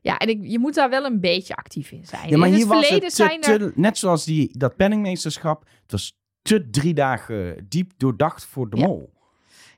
[0.00, 2.28] Ja, en ik, je moet daar wel een beetje actief in zijn.
[2.28, 3.58] Ja, maar in hier het was verleden het te, zijn er...
[3.58, 8.76] te- net zoals die, dat penningmeesterschap, het was te drie dagen diep doordacht voor de
[8.76, 8.86] Ja.
[8.86, 9.10] mol.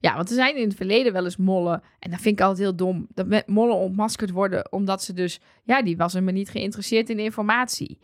[0.01, 1.83] Ja, want er zijn in het verleden wel eens mollen.
[1.99, 3.07] En dat vind ik altijd heel dom.
[3.15, 5.41] Dat met mollen ontmaskerd worden omdat ze dus...
[5.65, 7.99] Ja, die was helemaal niet geïnteresseerd in informatie.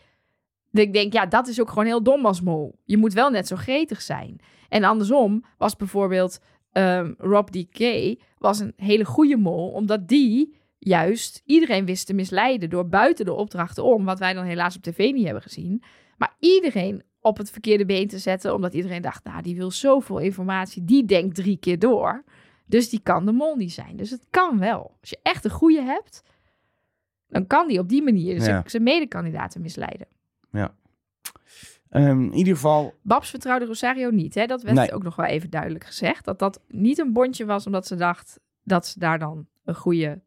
[0.71, 2.79] Dat ik denk, ja, dat is ook gewoon heel dom als mol.
[2.85, 4.41] Je moet wel net zo gretig zijn.
[4.69, 6.41] En andersom was bijvoorbeeld
[6.73, 8.15] ehm, Rob D.K.
[8.39, 9.71] was een hele goede mol.
[9.71, 14.05] Omdat die juist iedereen wist te misleiden door buiten de opdrachten om.
[14.05, 15.83] Wat wij dan helaas op tv niet hebben gezien.
[16.17, 18.55] Maar iedereen op het verkeerde been te zetten.
[18.55, 20.85] Omdat iedereen dacht, nou, die wil zoveel informatie.
[20.85, 22.25] Die denkt drie keer door.
[22.67, 23.97] Dus die kan de mol niet zijn.
[23.97, 24.97] Dus het kan wel.
[25.01, 26.23] Als je echt een goede hebt,
[27.29, 28.63] dan kan die op die manier zijn, Ja.
[28.67, 30.07] zijn medekandidaten misleiden.
[31.91, 34.35] Ehm, in ieder geval, Babs vertrouwde Rosario niet.
[34.35, 34.47] Hè?
[34.47, 34.93] Dat werd Nee.
[34.93, 36.25] ook nog wel even duidelijk gezegd.
[36.25, 40.21] Dat dat niet een bondje was, omdat ze dacht dat ze daar dan een goede,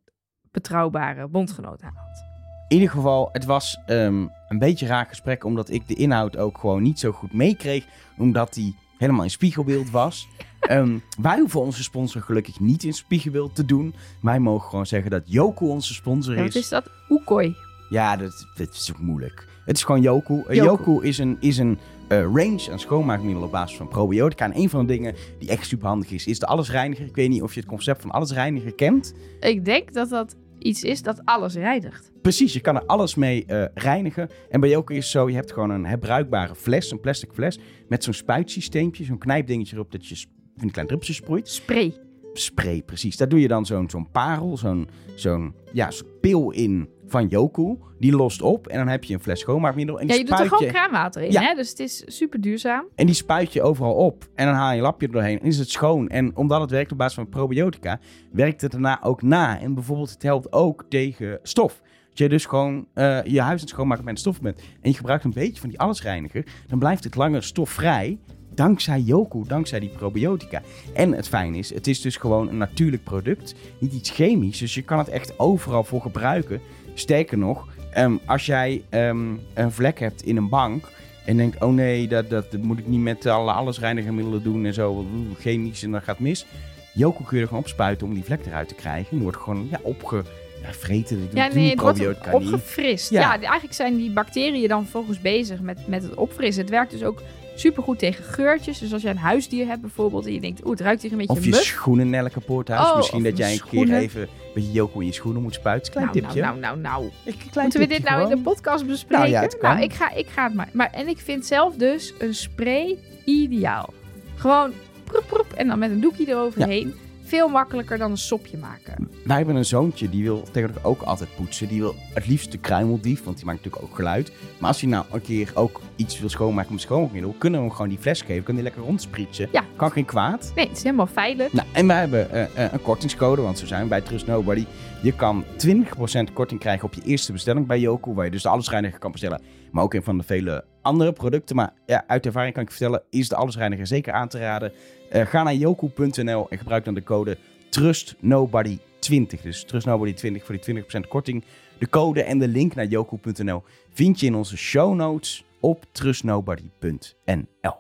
[0.52, 2.29] betrouwbare bondgenoot aan had.
[2.70, 6.58] In ieder geval, het was ehm, een beetje raar gesprek, omdat ik de inhoud ook
[6.58, 7.86] gewoon niet zo goed meekreeg,
[8.18, 10.28] omdat die helemaal in spiegelbeeld was.
[10.60, 13.94] Ehm, wij hoeven onze sponsor gelukkig niet in spiegelbeeld te doen.
[14.22, 16.42] Wij mogen gewoon zeggen dat Joku onze sponsor is.
[16.42, 16.90] wat is dat?
[17.10, 17.56] Oekoi.
[17.90, 19.48] Ja, dat, dat is ook moeilijk.
[19.66, 20.44] Het is gewoon Yoku.
[20.48, 20.92] Eh, Yoku.
[20.92, 21.78] Yoku is een, is een
[22.08, 24.46] eh, range aan schoonmaakmiddelen op basis van probiotica.
[24.46, 27.06] En een van de dingen die echt super handig is, is de allesreiniger.
[27.06, 29.14] Ik weet niet of je het concept van allesreiniger kent.
[29.40, 32.12] Ik denk dat dat iets is dat alles reinigt.
[32.22, 34.30] Precies, je kan er alles mee eh, reinigen.
[34.50, 37.60] En bij Yoku is het zo, je hebt gewoon een herbruikbare fles, een plastic fles,
[37.88, 40.28] met zo'n spuitsysteempje, zo'n knijpdingetje erop dat je van
[40.68, 41.50] die kleine druppeltjes sproeit.
[41.50, 41.94] Spray.
[42.34, 43.18] spray, precies.
[43.18, 47.78] Daar doe je dan zo'n zo'n parel, zo'n zo'n ja, zo'n pil in van Yoku.
[48.00, 50.00] Die lost op en dan heb je een fles schoonmaakmiddel.
[50.00, 51.42] En Ja, die je doet er gewoon kraanwater in, Ja.
[51.42, 51.54] hè?
[51.56, 52.86] Dus het is super duurzaam.
[52.96, 54.28] En die spuit je overal op.
[54.36, 55.40] En dan haal je een lapje er doorheen.
[55.40, 56.08] En is het schoon.
[56.10, 58.00] En omdat het werkt op basis van probiotica,
[58.32, 59.60] werkt het daarna ook na.
[59.60, 61.82] En bijvoorbeeld, het helpt ook tegen stof.
[62.10, 64.60] Als je dus gewoon eh, je huis aan het schoonmaken met stof bent.
[64.82, 66.46] En je gebruikt een beetje van die allesreiniger.
[66.68, 68.18] Dan blijft het langer stofvrij.
[68.54, 70.62] Dankzij Yoku, dankzij die probiotica.
[70.94, 73.56] En het fijn is, het is dus gewoon een natuurlijk product.
[73.80, 74.58] Niet iets chemisch.
[74.60, 76.62] Dus je kan het echt overal voor gebruiken.
[77.00, 80.90] Sterker nog, ehm, als jij ehm, een vlek hebt in een bank.
[81.26, 84.74] En denkt, oh nee, dat, dat, dat moet ik niet met alle allesreinigermiddelen doen en
[84.74, 85.06] zo.
[85.40, 86.46] Chemisch en dat gaat mis.
[86.94, 89.04] Yoku kun je er gewoon opspuiten om die vlek eruit te krijgen.
[89.12, 91.20] En die wordt gewoon ja, opgevreten.
[91.20, 93.10] Dat Ja, doen nee, het wordt opgefrist.
[93.10, 93.20] Ja.
[93.22, 93.40] Ja.
[93.40, 96.62] eigenlijk zijn die bacteriën dan vervolgens bezig met, met het opfrissen.
[96.62, 97.22] Het werkt dus ook
[97.56, 98.80] supergoed tegen geurtjes.
[98.80, 101.18] Dus als je een huisdier hebt bijvoorbeeld en je denkt, oeh, het ruikt hier een
[101.18, 101.64] beetje Of je muf.
[101.64, 102.90] schoenen Nelle kapot huis.
[102.90, 104.28] Oh, Misschien dat jij een keer even
[104.60, 105.92] beetje Yoku in je schoenen moet spuiten.
[105.92, 106.42] Klein Nou, tipje.
[106.42, 107.36] nou, nou, nou, nou.
[107.52, 109.20] Klein Moeten we dit nou in de podcast bespreken?
[109.20, 109.70] Nou ja, het kan.
[109.72, 110.70] Nou, ik ga, ik ga het maar.
[110.74, 110.90] maar.
[110.92, 113.94] En ik vind zelf dus een spray ideaal.
[114.36, 114.72] Gewoon
[115.04, 116.94] proep, proep, en dan met een doekje eroverheen.
[117.30, 119.10] Veel makkelijker dan een sopje maken.
[119.26, 121.68] Wij hebben een zoontje die wil tegenwoordig ook altijd poetsen.
[121.68, 124.32] Die wil het liefst de kruimeldief, want die maakt natuurlijk ook geluid.
[124.60, 127.76] Maar als hij nou een keer ook iets wil schoonmaken met schoonmaakmiddel, kunnen we hem
[127.76, 128.44] gewoon die fles geven.
[128.44, 129.50] Kan die lekker rondsprietsen.
[129.52, 129.64] Ja.
[129.76, 130.52] Kan geen kwaad.
[130.56, 131.54] Nee, het is helemaal veilig.
[131.54, 134.66] Nou, en wij hebben eh, eh, een kortingscode, want zo zijn we bij Trust Nobody.
[135.02, 138.50] Je kan 20% korting krijgen op je eerste bestelling bij Yoku, waar je dus de
[138.50, 139.42] allesreiniger kan bestellen.
[139.72, 141.56] Maar ook een van de vele andere producten.
[141.56, 144.72] Maar ja, uit ervaring kan ik vertellen, is de allesreiniger zeker aan te raden.
[145.10, 147.38] Eh, ga naar yoku.nl en gebruik dan de code
[147.70, 149.42] TrustNobody20.
[149.42, 151.44] Dus TrustNobody20 voor die 20% korting.
[151.78, 157.76] De code en de link naar yoku.nl vind je in onze show notes op trustnobody.nl.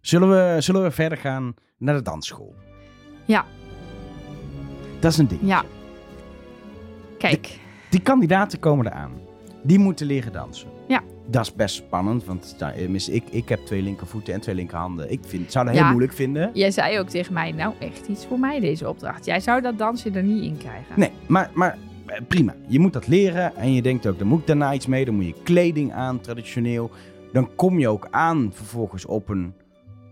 [0.00, 2.54] Zullen we, zullen we verder gaan naar de dansschool?
[3.24, 3.46] Ja.
[5.00, 5.40] Dat is een ding.
[5.44, 5.64] Ja.
[7.18, 7.58] Kijk.
[7.90, 9.20] Die kandidaten komen eraan.
[9.62, 10.71] Die moeten leren dansen.
[11.26, 15.10] Dat is best spannend, want nou, ik, ik heb twee linkervoeten en twee linkerhanden.
[15.10, 15.80] Ik vind, zou dat Ja.
[15.80, 16.50] heel moeilijk vinden.
[16.54, 19.24] Jij zei ook tegen mij, nou echt iets voor mij deze opdracht.
[19.24, 20.94] Jij zou dat dansje er niet in krijgen.
[20.96, 22.54] Nee, maar, maar eh, prima.
[22.68, 25.04] Je moet dat leren en je denkt ook, dan moet ik daarna iets mee.
[25.04, 26.90] Dan moet je kleding aan, traditioneel.
[27.32, 29.54] Dan kom je ook aan vervolgens op een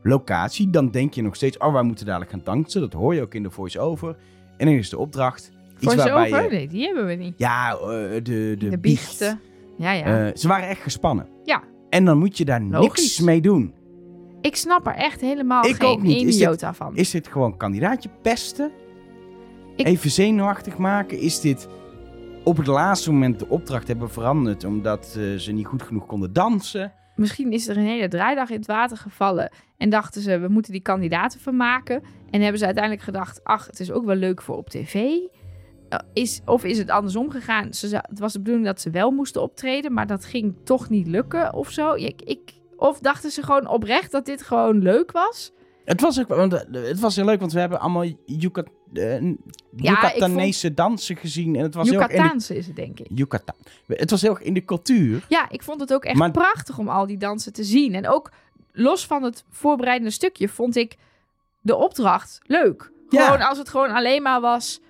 [0.02, 0.70] locatie.
[0.70, 2.80] Dan denk je nog steeds, oh, wij moeten dadelijk gaan dansen.
[2.80, 4.16] Dat hoor je ook in de voice-over.
[4.56, 6.42] En dan is de opdracht iets Voor waarbij over?
[6.42, 6.48] je...
[6.50, 7.34] Nee, die hebben we niet.
[7.36, 8.80] Ja, eh, de, de, De, biecht.
[8.80, 9.40] biechten.
[9.80, 10.26] Ja, ja.
[10.26, 11.28] Eh, ze waren echt gespannen.
[11.44, 11.62] Ja.
[11.88, 13.74] En dan moet je daar niks mee doen.
[14.40, 16.96] ik snap er echt helemaal ik geen jota van.
[16.96, 18.70] Is dit gewoon kandidaatje pesten?
[19.76, 21.18] Ik- Even zenuwachtig maken?
[21.18, 21.68] Is dit
[22.44, 26.32] op het laatste moment de opdracht hebben veranderd omdat eh, ze niet goed genoeg konden
[26.32, 26.92] dansen?
[27.16, 29.52] Misschien is er een hele draaidag in het water gevallen.
[29.76, 32.02] En dachten ze, we moeten die kandidaten vermaken.
[32.30, 34.94] En hebben ze uiteindelijk gedacht, ach, het is ook wel leuk voor op tv.
[36.12, 37.74] Is, of is het andersom gegaan?
[37.74, 41.06] Ze, het was de bedoeling dat ze wel moesten optreden, maar dat ging toch niet
[41.06, 41.94] lukken of zo.
[41.94, 45.52] Ik, ik, of dachten ze gewoon oprecht dat dit gewoon leuk was?
[45.84, 49.22] Het was, ook, want, eh, het was heel leuk, want we hebben allemaal Yucat, eh,
[49.76, 51.56] Yucatanese dansen gezien.
[51.56, 53.06] En het was Yucataanse is het, denk ik.
[53.14, 53.54] Yucatan.
[53.86, 55.24] Het was heel erg in de cultuur.
[55.28, 57.94] Ja, ik vond het ook echt Maar- prachtig om al die dansen te zien.
[57.94, 58.30] En ook
[58.72, 60.96] los van het voorbereidende stukje vond ik
[61.60, 62.90] de opdracht leuk.
[63.08, 63.24] Ja.
[63.24, 64.80] Gewoon als het gewoon alleen maar was...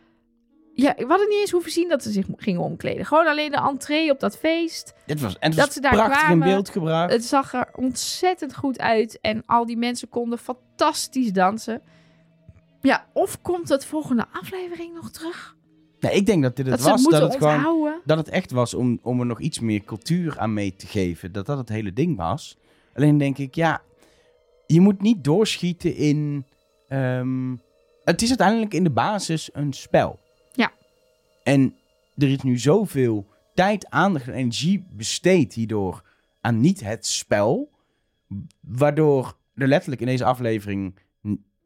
[0.81, 3.07] Ja, we hadden niet eens hoeven zien dat ze zich gingen omkleden.
[3.07, 4.95] Gewoon alleen de entree op dat feest.
[5.07, 7.13] Het was, en het Dat was ze daar prachtig kwamen, in beeld gebracht.
[7.13, 9.19] Het zag er ontzettend goed uit.
[9.21, 11.83] En al die mensen konden fantastisch dansen.
[12.81, 15.57] Ja, of komt het volgende aflevering nog terug?
[16.01, 17.03] Nee, ik denk dat dit het dat was.
[17.03, 20.39] het Dat het gewoon dat het echt was om, om er nog iets meer cultuur
[20.39, 21.33] aan mee te geven.
[21.33, 22.57] Dat dat het hele ding was.
[22.95, 23.83] Alleen denk ik, ja,
[24.67, 26.45] je moet niet doorschieten in.
[26.89, 27.55] ehm,
[28.05, 30.19] het is uiteindelijk in de basis een spel.
[31.43, 31.75] En
[32.17, 36.03] er is nu zoveel tijd, aandacht en energie besteed hierdoor
[36.41, 37.71] aan niet het spel.
[38.61, 40.95] Waardoor er letterlijk in deze aflevering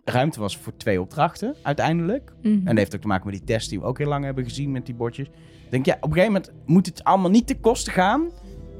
[0.05, 2.33] ruimte was voor twee opdrachten, uiteindelijk.
[2.43, 2.53] Mhm.
[2.53, 4.45] En dat heeft ook te maken met die test die we ook heel lang hebben
[4.45, 5.29] gezien met die bordjes.
[5.65, 8.31] Ik denk, ja, op een gegeven moment moet het allemaal niet te kosten gaan.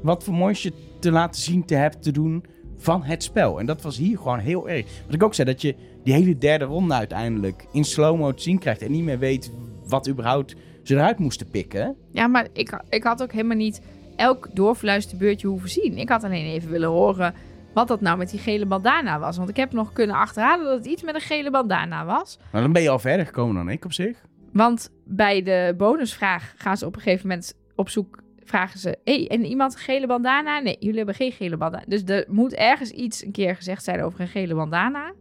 [0.01, 2.45] Wat voor moois je te laten zien te hebben te doen
[2.77, 3.59] van het spel.
[3.59, 4.85] En dat was hier gewoon heel erg.
[5.05, 8.59] Wat ik ook zei, dat je die hele derde ronde uiteindelijk in slow-mo te zien
[8.59, 8.81] krijgt.
[8.81, 9.51] En niet meer weet
[9.87, 10.55] wat überhaupt
[10.87, 11.95] ze eruit moesten pikken.
[12.11, 13.81] Ja, maar ik, ik had ook helemaal niet
[14.15, 15.97] elk doorfluisterbeurtje hoeven zien.
[15.97, 17.33] Ik had alleen even willen horen
[17.73, 19.37] wat dat nou met die gele bandana was.
[19.37, 22.39] Want ik heb nog kunnen achterhalen dat het iets met een gele bandana was.
[22.51, 24.21] Maar dan ben je al verder gekomen dan ik op zich.
[24.51, 28.23] Want bij de bonusvraag gaan ze op een gegeven moment op zoek.
[28.43, 30.59] Vragen ze: hey, en iemand een gele bandana?
[30.59, 31.85] Nee, jullie hebben geen gele bandana.
[31.87, 35.13] Dus er moet ergens iets een keer gezegd zijn over een gele bandana.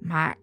[0.00, 0.34] Maar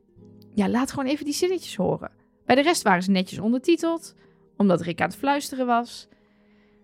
[0.54, 2.12] ja, laat gewoon even die zinnetjes horen.
[2.46, 4.16] Bij de rest waren ze netjes ondertiteld,
[4.64, 6.08] omdat Rick aan het fluisteren was.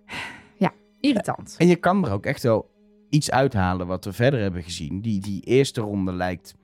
[0.58, 1.56] Ja, irritant.
[1.58, 2.70] En je kan er ook echt wel
[3.10, 5.02] iets uithalen wat we verder hebben gezien.
[5.02, 6.56] Die, die eerste ronde lijkt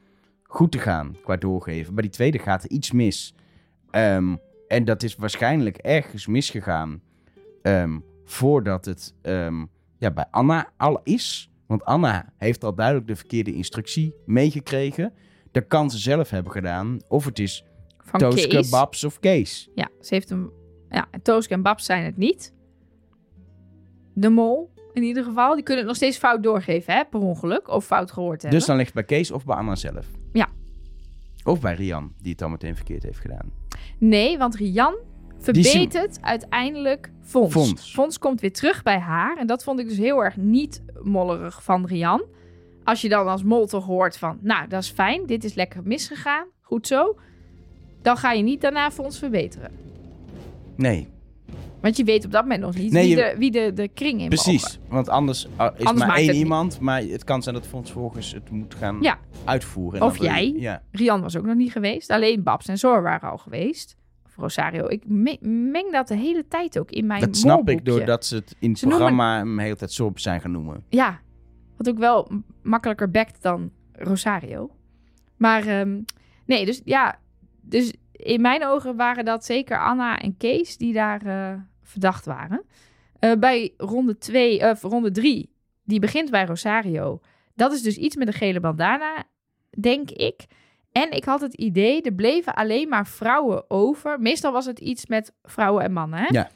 [0.44, 1.94] goed te gaan qua doorgeven.
[1.94, 3.36] Bij die tweede gaat er iets mis.
[3.92, 4.36] Ehm,
[4.68, 7.02] en dat is waarschijnlijk ergens misgegaan
[7.62, 9.66] ehm, voordat het ehm,
[9.98, 11.50] ja, bij Anna al is.
[11.68, 15.14] Want Anna heeft al duidelijk de verkeerde instructie meegekregen.
[15.52, 17.00] Dat kan ze zelf hebben gedaan.
[17.08, 17.66] Of het is
[17.98, 18.70] Van Kees.
[18.70, 19.70] Babs of Kees.
[19.76, 20.52] Ja, ze heeft hem.
[20.90, 22.54] Ja, en Tooske en Babs zijn het niet.
[24.14, 25.54] De mol, in ieder geval.
[25.54, 27.06] Die kunnen het nog steeds fout doorgeven, hè?
[27.06, 27.70] Per ongeluk.
[27.70, 28.60] Of fout gehoord hebben.
[28.60, 30.08] Dus dan ligt het bij Kees of bij Anna zelf.
[30.34, 30.48] Ja.
[31.44, 33.52] Of bij Rian, die het dan meteen verkeerd heeft gedaan.
[33.98, 34.96] Nee, want Rian
[35.38, 37.52] verbetert uiteindelijk Fons.
[37.52, 37.94] Fons.
[37.94, 39.38] Fons komt weer terug bij haar.
[39.38, 42.24] En dat vond ik dus heel erg niet mollerig van Rian.
[42.84, 44.38] Als je dan als mol toch hoort van...
[44.42, 45.26] Nou, dat is fijn.
[45.26, 46.48] Dit is lekker misgegaan.
[46.62, 47.18] Goed zo.
[48.02, 49.85] Dan ga je niet daarna Fons verbeteren.
[50.76, 51.08] Nee,
[51.82, 53.88] Want je weet op dat moment nog niet Nee, wie, je- de, wie de, de
[53.88, 54.62] kring in precies.
[54.64, 54.80] mogen.
[54.90, 56.36] Want anders uh, is Anders maar één niet.
[56.36, 56.80] iemand.
[56.80, 59.20] Maar het kan zijn dat Fons volgens het moet gaan Ja.
[59.46, 60.00] uitvoeren.
[60.00, 60.54] En Of je- jij.
[60.58, 60.82] Ja.
[60.92, 62.10] Rian was ook nog niet geweest.
[62.12, 63.96] Alleen Babs en Zor waren al geweest.
[64.26, 64.88] Of Rosario.
[64.88, 65.38] Ik me-
[65.72, 68.70] meng dat de hele tijd ook in mijn Dat snap ik doordat ze het in
[68.70, 70.84] het Ze noemen- programma hem de hele tijd Sorb zijn gaan noemen.
[70.90, 71.20] Ja,
[71.78, 74.70] wat ook wel makkelijker bekt dan Rosario.
[75.38, 76.00] Maar ehm,
[76.46, 77.20] nee, dus ja,
[77.62, 82.64] dus in mijn ogen waren dat zeker Anna en Kees die daar eh, verdacht waren.
[83.20, 87.20] Eh, bij ronde 2, of ronde 3, die begint bij Rosario.
[87.54, 89.24] Dat is dus iets met een gele bandana,
[89.80, 90.46] denk ik.
[90.92, 94.20] En ik had het idee, er bleven alleen maar vrouwen over.
[94.20, 96.28] Meestal was het iets met vrouwen en mannen, hè?
[96.30, 96.50] Ja.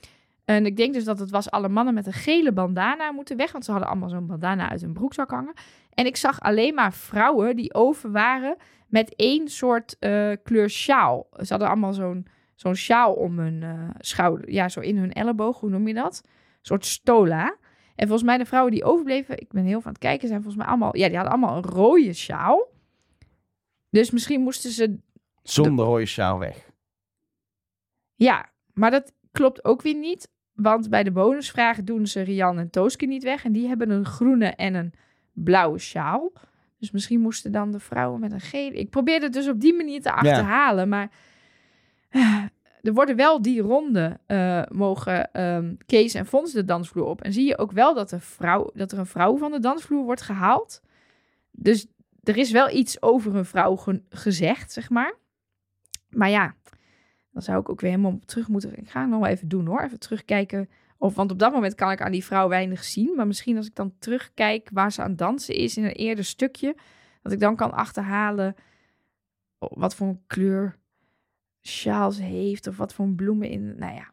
[0.45, 3.51] En ik denk dus dat het was alle mannen met een gele bandana moeten weg.
[3.51, 5.53] Want ze hadden allemaal zo'n bandana uit hun broekzak hangen.
[5.93, 8.57] En ik zag alleen maar vrouwen die over waren
[8.89, 11.27] met één soort eh, kleur sjaal.
[11.31, 14.51] Ze hadden allemaal zo'n zo'n sjaal om hun eh, schouder.
[14.51, 15.59] Ja, zo in hun elleboog.
[15.59, 16.21] Hoe noem je dat?
[16.23, 16.31] Een
[16.61, 17.57] soort stola.
[17.95, 20.63] En volgens mij de vrouwen die overbleven, ik ben heel aan het kijken, zijn volgens
[20.63, 22.67] mij allemaal, ja, die hadden allemaal een rode sjaal.
[23.89, 24.99] Dus misschien moesten ze
[25.43, 26.69] Zonder rode sjaal weg.
[28.15, 30.29] Ja, maar dat klopt ook weer niet.
[30.53, 33.45] Want bij de bonusvragen doen ze Rian en Tooske niet weg.
[33.45, 34.93] En die hebben een groene en een
[35.33, 36.31] blauwe sjaal.
[36.80, 38.75] Dus misschien moesten dan de vrouwen met een gele...
[38.75, 40.89] Ik probeerde het dus op die manier te achterhalen.
[40.89, 41.11] Maar
[42.09, 42.43] eh,
[42.82, 47.21] er worden wel die ronde eh, mogen ehm, Kees en Fons de dansvloer op.
[47.21, 50.03] En zie je ook wel dat, de vrouw, dat er een vrouw van de dansvloer
[50.03, 50.82] wordt gehaald.
[51.51, 51.88] Dus
[52.23, 55.13] er is wel iets over een vrouw ge- gezegd, zeg maar.
[56.09, 56.55] Maar ja,
[57.32, 58.77] dan zou ik ook weer helemaal terug moeten.
[58.77, 59.82] Ik ga het nog wel even doen hoor.
[59.82, 60.69] Even terugkijken.
[61.02, 63.14] Of, want op dat moment kan ik aan die vrouw weinig zien.
[63.16, 66.76] Maar misschien als ik dan terugkijk waar ze aan dansen is in een eerder stukje.
[67.22, 68.56] Dat ik dan kan achterhalen
[69.58, 70.78] wat voor een kleur
[71.62, 72.68] sjaal ze heeft.
[72.68, 73.76] Of wat voor een bloemen in.
[73.78, 74.12] Nou ja.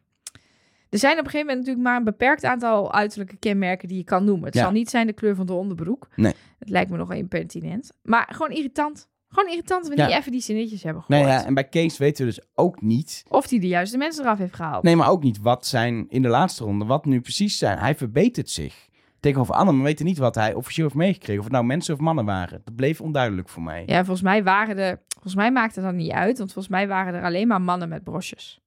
[0.89, 4.03] Er zijn op een gegeven moment natuurlijk maar een beperkt aantal uiterlijke kenmerken die je
[4.03, 4.45] kan noemen.
[4.45, 4.61] Het Ja.
[4.61, 6.07] zal niet zijn de kleur van de onderbroek.
[6.15, 6.33] Nee.
[6.59, 7.91] Het lijkt me nog impertinent.
[8.03, 9.09] Maar gewoon irritant.
[9.29, 10.07] Gewoon irritant dat we Ja.
[10.07, 11.27] niet even die zinnetjes hebben gehoord.
[11.27, 13.23] ja, en bij Kees weten we dus ook niet.
[13.29, 14.83] Of die de juiste mensen eraf heeft gehaald.
[14.83, 17.77] Nee, maar ook niet wat zijn in de laatste ronde, wat nu precies zijn.
[17.77, 18.85] Hij verbetert zich
[19.19, 21.37] tegenover Anne, maar we weten niet wat hij officieel heeft meegekregen.
[21.37, 22.61] Of het nou mensen of mannen waren.
[22.65, 23.83] Dat bleef onduidelijk voor mij.
[23.85, 25.01] Ja, volgens mij waren er...
[25.07, 26.37] Volgens mij maakte dat niet uit.
[26.37, 28.61] Want volgens mij waren er alleen maar mannen met brosjes.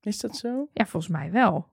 [0.00, 0.68] Is dat zo?
[0.72, 1.68] Ja, volgens mij wel.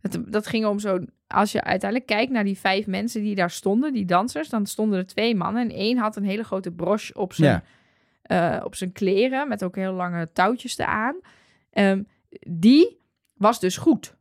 [0.00, 0.98] Dat, dat ging om zo...
[1.32, 4.98] Als je uiteindelijk kijkt naar die vijf mensen die daar stonden, die dansers, dan stonden
[4.98, 5.62] er twee mannen.
[5.62, 7.62] En één had een hele grote broche op zijn,
[8.22, 11.16] eh, op zijn kleren, met ook heel lange touwtjes eraan.
[11.70, 12.02] Ehm,
[12.48, 13.00] die
[13.34, 14.16] was dus goed.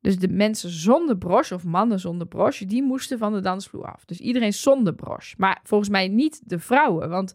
[0.00, 4.04] Dus de mensen zonder broche, of mannen zonder broche, die moesten van de dansvloer af.
[4.04, 5.34] Dus iedereen zonder broche.
[5.38, 7.08] Maar volgens mij niet de vrouwen.
[7.08, 7.34] Want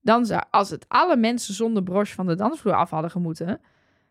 [0.00, 3.60] dan zou, als het alle mensen zonder broche van de dansvloer af hadden gemoeten,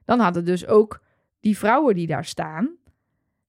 [0.06, 1.02] dan hadden dus ook
[1.40, 2.70] die vrouwen die daar staan,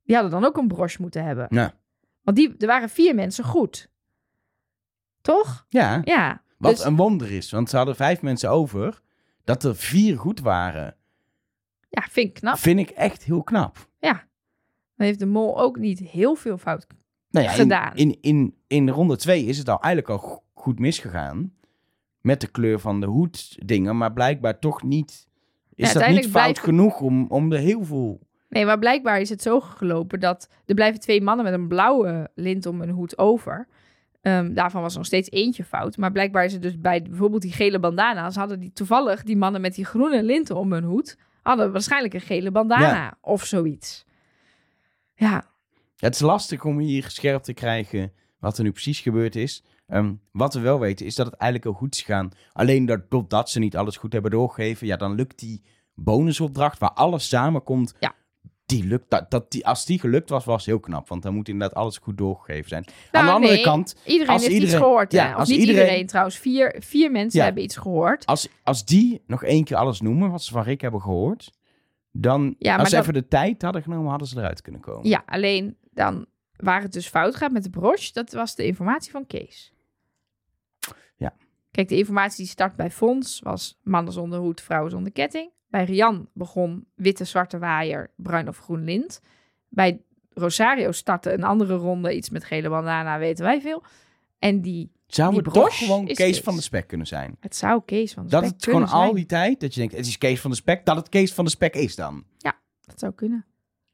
[0.08, 1.46] die hadden dan ook een broche moeten hebben.
[1.50, 1.74] Ja.
[2.22, 3.90] Want die, er waren vier mensen goed.
[5.20, 5.66] Toch?
[5.68, 6.42] Ja, Ja.
[6.58, 7.50] wat dus- een wonder is.
[7.50, 9.00] Want ze hadden vijf mensen over.
[9.44, 10.96] Dat er vier goed waren,
[11.88, 12.56] Ja, vind ik knap.
[12.58, 13.86] vind ik echt heel knap.
[14.96, 16.86] Dan heeft de mol ook niet heel veel fout.
[17.30, 17.96] Nou ja, in, Gedaan.
[17.96, 21.52] In, in, in ronde twee is het al eigenlijk al go- goed misgegaan.
[22.20, 23.96] Met de kleur van de hoed dingen.
[23.96, 25.28] Maar blijkbaar toch niet...
[25.74, 28.20] Is dat niet fout blijft- genoeg om, om er heel veel...
[28.48, 32.30] Nee, maar blijkbaar is het zo gelopen dat er blijven twee mannen met een blauwe
[32.34, 33.68] lint om hun hoed over.
[34.20, 35.96] Ehm, daarvan was nog steeds eentje fout.
[35.96, 38.36] Maar blijkbaar is het dus bij bijvoorbeeld die gele bandana's...
[38.36, 41.16] hadden die toevallig die mannen met die groene linten om hun hoed...
[41.42, 44.04] hadden waarschijnlijk een gele bandana of zoiets.
[45.14, 45.44] Ja,
[45.96, 49.62] het is lastig om hier scherp te krijgen wat er nu precies gebeurd is.
[49.86, 52.30] Ehm, wat we wel weten is dat het eigenlijk heel goed is gegaan.
[52.52, 55.62] Alleen dat- doordat ze niet alles goed hebben doorgegeven, ja, dan lukt die
[55.94, 57.94] bonusopdracht waar alles samenkomt.
[58.00, 58.14] Ja.
[58.68, 61.08] Die lukt, dat, dat die, als die gelukt was, was heel knap.
[61.08, 62.84] Want dan moet inderdaad alles goed doorgegeven zijn.
[62.86, 65.12] Aan Nou, de andere nee, kant, Iedereen als heeft iets gehoord.
[65.12, 65.30] ja?
[65.32, 66.36] Of als niet iedereen- iedereen, trouwens.
[66.38, 67.44] Vier, vier mensen Ja.
[67.44, 68.26] hebben iets gehoord.
[68.26, 71.50] als, als die nog één keer alles noemen wat ze van Rick hebben gehoord,
[72.12, 75.08] dan, Ja, als ze dan- even de tijd hadden genomen, hadden ze eruit kunnen komen.
[75.08, 79.10] Ja, alleen dan waar het dus fout gaat met de broche, dat was de informatie
[79.10, 79.72] van Kees.
[81.16, 81.34] Ja.
[81.70, 85.50] Kijk, de informatie die start bij Fons was mannen zonder hoed, vrouwen zonder ketting.
[85.68, 89.20] Bij Rian begon witte, zwarte waaier, bruin of groen lint.
[89.68, 90.00] Bij
[90.34, 93.82] Rosario startte een andere ronde, iets met gele bandana, weten wij veel.
[94.38, 96.40] En die, Zou Die het toch gewoon Kees, Kees.
[96.40, 97.36] van de Spek kunnen zijn?
[97.40, 99.14] het zou Kees van de Dat Spek het gewoon al zijn.
[99.14, 101.44] die tijd, dat je denkt, het is Kees van de Spek, dat het Kees van
[101.44, 102.24] de Spek is dan.
[102.84, 103.44] Dat zou kunnen.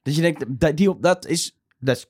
[0.02, 2.06] Dat je denkt, dat, die op, dat is, dat is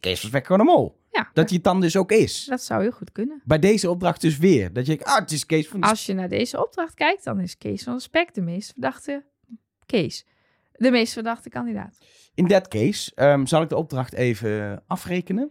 [0.00, 1.00] Kees van Spek gewoon een mol.
[1.10, 2.44] Ja, Dat hij het dan dus ook is.
[2.44, 3.42] dat zou heel goed kunnen.
[3.44, 4.72] Bij deze opdracht dus weer.
[4.72, 5.86] Dat je denkt, ah, het is Kees van de.
[5.86, 9.24] Als je naar deze opdracht kijkt, dan is Kees van de Spek de meest verdachte
[9.86, 10.26] Kees.
[10.72, 11.98] De meest verdachte kandidaat.
[12.34, 15.50] In that case ehm, zal ik de opdracht even afrekenen.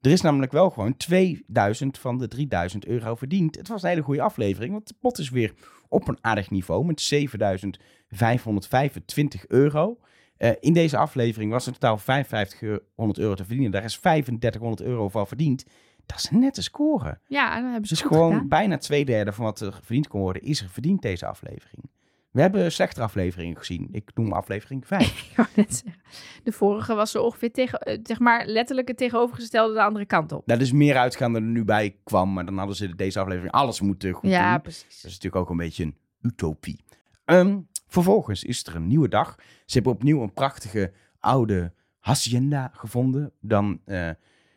[0.00, 3.56] Er is namelijk wel gewoon 2000 van de 3000 euro verdiend.
[3.56, 5.54] Het was een hele goede aflevering, want de pot is weer
[5.88, 9.98] op een aardig niveau met 7525 euro.
[10.36, 13.70] Eh, in deze aflevering was in totaal 5500 euro te verdienen.
[13.70, 15.64] Daar is 3500 euro van verdiend.
[16.06, 17.18] Dat is een nette score.
[17.26, 18.48] Ja, dan hebben ze Dus gewoon gedaan.
[18.48, 21.84] bijna twee derde van wat er verdiend kon worden, is er verdiend deze aflevering.
[22.30, 23.88] We hebben slechtere afleveringen gezien.
[23.92, 25.30] Ik noem aflevering 5.
[25.30, 26.02] Ik wou net zeggen.
[26.44, 30.32] De vorige was zo ongeveer tegen, eh, zeg maar letterlijk het tegenovergestelde de andere kant
[30.32, 30.42] op.
[30.46, 32.32] Dat is meer uitgaan dan er nu bij kwam.
[32.32, 34.60] Maar dan hadden ze deze aflevering alles moeten goed Ja, doen.
[34.62, 34.82] precies.
[34.84, 36.84] Dat is natuurlijk ook een beetje een utopie.
[37.24, 39.34] Ehm, vervolgens is er een nieuwe dag.
[39.64, 43.32] Ze hebben opnieuw een prachtige oude hacienda gevonden.
[43.40, 44.10] Dan eh,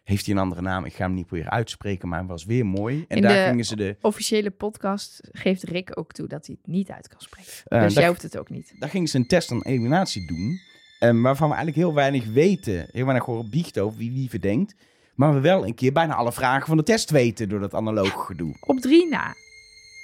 [0.03, 0.85] heeft hij een andere naam.
[0.85, 3.05] Ik ga hem niet proberen uitspreken, maar hij was weer mooi.
[3.07, 6.71] En In daar gingen ze de, Officiële podcast geeft Rick ook toe dat hij het
[6.71, 7.51] niet uit kan spreken.
[7.65, 8.73] eh, dus jij hoeft het ook niet.
[8.79, 10.59] daar gingen ze een test aan eliminatie doen.
[10.99, 12.87] ehm, waarvan we eigenlijk heel weinig weten.
[12.91, 14.75] Heel weinig horen biechten over wie wie verdenkt.
[15.15, 18.17] Maar we wel een keer bijna alle vragen van de test weten door dat analoge
[18.19, 18.55] gedoe.
[18.59, 19.33] Op drie na.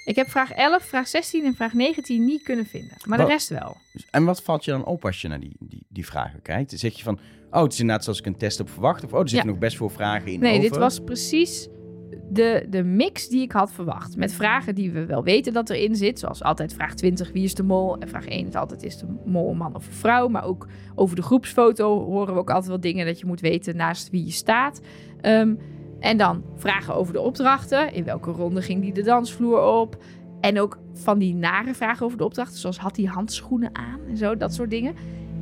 [0.06, 2.96] Ik heb vraag 11, vraag 16 en vraag 19 niet kunnen vinden.
[3.06, 3.76] Maar de rest wel.
[4.10, 6.70] En wat valt je dan op als je naar die, die, die vragen kijkt?
[6.70, 7.18] Dan zeg je van,
[7.50, 9.04] oh, het is inderdaad zoals ik een test heb verwacht.
[9.04, 9.52] Of, oh, er zitten Ja.
[9.52, 10.62] nog best veel vragen in Nee, over.
[10.70, 11.68] dit was precies
[12.30, 14.16] de, de mix die ik had verwacht.
[14.16, 16.18] Met vragen die we wel weten dat erin zit.
[16.18, 17.98] Zoals altijd vraag 20, wie is de mol?
[17.98, 20.28] En vraag 1 is altijd, is de mol man of een vrouw?
[20.28, 23.76] Maar ook over de groepsfoto horen we ook altijd wel dingen dat je moet weten
[23.76, 24.80] naast wie je staat.
[25.20, 25.54] Ehm,
[26.00, 27.92] en dan vragen over de opdrachten.
[27.92, 29.96] In welke ronde ging die de dansvloer op?
[30.40, 32.58] En ook van die nare vragen over de opdrachten.
[32.58, 34.94] Zoals had hij handschoenen aan en zo, dat soort dingen.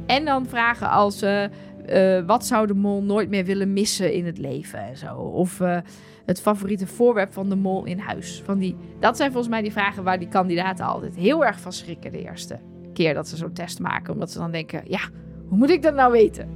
[0.06, 1.22] En dan vragen als...
[1.22, 1.44] eh,
[1.86, 5.14] eh, wat zou de mol nooit meer willen missen in het leven en zo?
[5.16, 5.78] Of eh,
[6.26, 8.42] het favoriete voorwerp van de mol in huis?
[8.44, 11.72] Van die, dat zijn volgens mij die vragen waar die kandidaten altijd heel erg van
[11.72, 12.58] schrikken de eerste
[12.92, 14.12] keer dat ze zo'n test maken.
[14.12, 15.00] Omdat ze dan denken, ja,
[15.48, 16.48] hoe moet ik dat nou weten?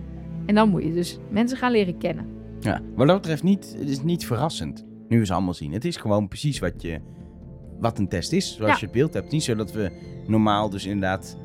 [0.47, 2.38] En dan moet je dus mensen gaan leren kennen.
[2.61, 4.85] Ja, wat dat betreft niet, het is niet verrassend.
[5.09, 5.73] Nu we ze allemaal zien.
[5.73, 7.01] Het is gewoon precies wat, je,
[7.81, 8.55] wat een test is.
[8.57, 8.79] Zoals Ja.
[8.79, 9.33] je het beeld hebt.
[9.33, 9.91] Niet zo dat we
[10.27, 11.37] normaal dus inderdaad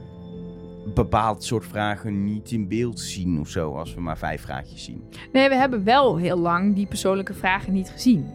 [0.94, 3.74] bepaald soort vragen niet in beeld zien of zo.
[3.74, 5.04] Als we maar vijf vraagjes zien.
[5.34, 8.26] Nee, we hebben wel heel lang die persoonlijke vragen niet gezien.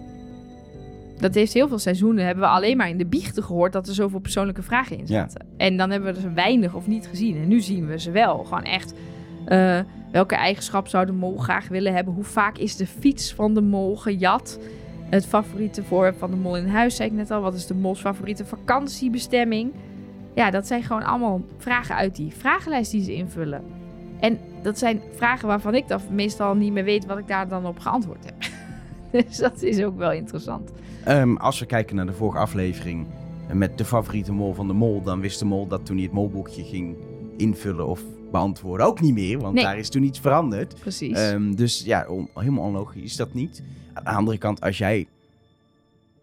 [1.18, 2.24] Dat heeft heel veel seizoenen.
[2.24, 5.29] Hebben we alleen maar in de biechten gehoord dat er zoveel persoonlijke vragen in Ja.
[5.29, 5.47] zaten.
[5.57, 7.37] En dan hebben we er weinig of niet gezien.
[7.37, 8.45] En nu zien we ze wel.
[8.45, 8.95] Gewoon echt.
[9.49, 9.78] Eh,
[10.12, 12.14] welke eigenschap zou de mol graag willen hebben?
[12.14, 14.59] Hoe vaak is de fiets van de mol gejat?
[15.11, 17.40] Het favoriete voorwerp van de mol in huis, zei ik net al.
[17.40, 19.72] Wat is de mols favoriete vakantiebestemming?
[20.34, 23.62] Ja, dat zijn gewoon allemaal vragen uit die vragenlijst die ze invullen.
[24.20, 27.66] En dat zijn vragen waarvan ik dan meestal niet meer weet wat ik daar dan
[27.66, 28.34] op geantwoord heb.
[29.26, 30.70] dus dat is ook wel interessant.
[31.05, 33.07] Ehm, als we kijken naar de vorige aflevering
[33.53, 36.14] met de favoriete mol van de mol, dan wist de mol dat toen hij het
[36.14, 36.96] molboekje ging
[37.36, 39.64] invullen of beantwoorden ook niet meer, want Nee.
[39.64, 40.74] daar is toen iets veranderd.
[40.81, 41.16] Precies.
[41.16, 43.62] Ehm, dus ja, on- helemaal onlogisch is dat niet.
[43.95, 45.07] Aan de andere kant, als jij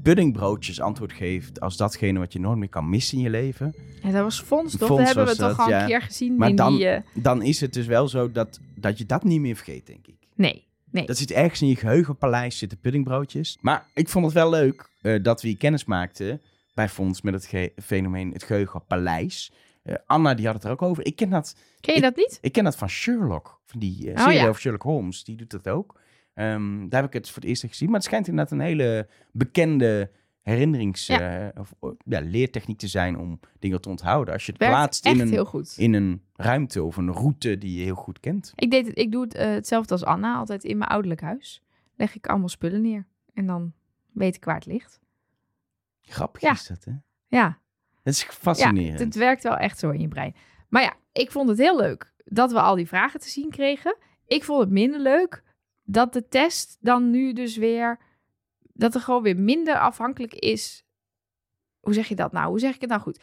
[0.03, 4.12] puddingbroodjes antwoord geeft als datgene wat je nooit meer kan missen in je leven, ja,
[4.12, 4.88] dat was Fons, toch?
[4.88, 5.82] Fons dat hebben we toch al ja.
[5.82, 6.88] een keer gezien Maar in dan- die...
[6.88, 10.08] eh, dan is het dus wel zo dat, dat je dat niet meer vergeet, denk
[10.08, 10.16] ik.
[10.36, 11.06] nee, nee.
[11.06, 13.58] Dat zit ergens in je geheugenpaleis, zitten puddingbroodjes.
[13.62, 16.41] Maar ik vond het wel leuk eh, dat we hier kennis maakten
[16.74, 19.51] bij Fons met het fenomeen het geheugenpaleis.
[19.84, 21.06] Eh, Anna die had het er ook over.
[21.06, 21.56] Ik ken dat,
[21.86, 22.38] Ken je dat niet?
[22.42, 24.48] ik ken dat van Sherlock, van die eh, Oh, serie ja.
[24.48, 25.24] over Sherlock Holmes.
[25.24, 26.00] Die doet dat ook.
[26.34, 27.88] Ehm, daar heb ik het voor het eerst gezien.
[27.88, 30.12] Maar het schijnt inderdaad een hele bekende
[30.42, 31.10] herinnerings...
[31.10, 34.34] eh, of, eh, ja, leertechniek te zijn om dingen te onthouden.
[34.34, 37.84] Als je het Werkt plaatst in een, in een ruimte of een route die je
[37.84, 38.52] heel goed kent.
[38.56, 41.62] Ik, deed het, ik doe het, eh, hetzelfde als Anna, altijd in mijn ouderlijk huis.
[41.96, 43.08] Leg ik allemaal spullen neer.
[43.34, 43.74] En dan
[44.14, 45.00] weet ik waar het ligt.
[46.02, 46.52] Grappig Ja.
[46.52, 46.92] is dat, hè?
[47.28, 47.60] Ja,
[48.04, 49.00] Dat is ja fascinerend.
[49.00, 50.36] het werkt wel echt zo in je brein.
[50.70, 53.97] Maar ja, ik vond het heel leuk dat we al die vragen te zien kregen.
[54.28, 55.43] Ik vond het minder leuk
[55.84, 57.99] dat de test dan nu dus weer...
[58.74, 60.86] dat er gewoon weer minder afhankelijk is...
[61.80, 62.47] Hoe zeg je dat nou?
[62.47, 63.20] Hoe zeg ik het nou goed?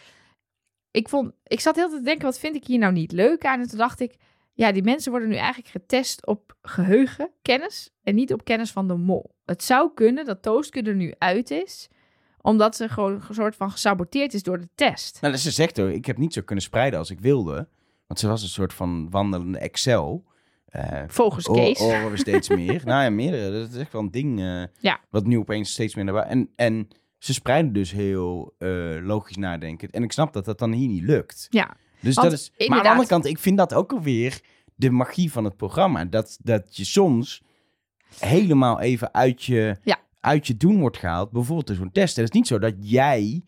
[0.91, 3.61] Ik, vond, ik zat heel te denken, wat vind ik hier nou niet leuk aan?
[3.61, 4.17] En toen dacht ik,
[4.53, 8.89] ja, die mensen worden nu eigenlijk getest op geheugen, kennis en niet op kennis van
[8.89, 9.35] de mol.
[9.45, 11.89] Het zou kunnen dat Toastke er nu uit is,
[12.41, 15.21] omdat ze gewoon een soort van gesaboteerd is door de test.
[15.21, 17.69] Nou, ze zegt hoor, ik heb niet zo kunnen spreiden als ik wilde.
[18.13, 20.25] Want ze was een soort van wandelende Excel.
[20.67, 21.79] Eh Volgens hoor- Kees.
[21.79, 22.83] horen we steeds meer.
[22.85, 23.61] nou ja, meerdere.
[23.61, 24.41] Dat is echt wel een ding
[24.81, 25.01] Ja.
[25.11, 26.35] wat nu opeens steeds meer naar buiten...
[26.39, 26.89] En, en
[27.19, 28.69] ze spreiden dus heel eh,
[29.01, 29.91] logisch nadenkend.
[29.93, 31.47] En ik snap dat dat dan hier niet lukt.
[31.51, 34.41] Ja, Dus Want dat is, maar aan de andere kant, ik vind dat ook alweer
[34.75, 36.05] de magie van het programma.
[36.05, 37.43] Dat, dat je soms
[38.19, 39.99] helemaal even uit je, Ja.
[40.21, 41.31] uit je doen wordt gehaald.
[41.31, 42.17] Bijvoorbeeld in zo'n test.
[42.17, 43.45] En het is niet zo dat jij...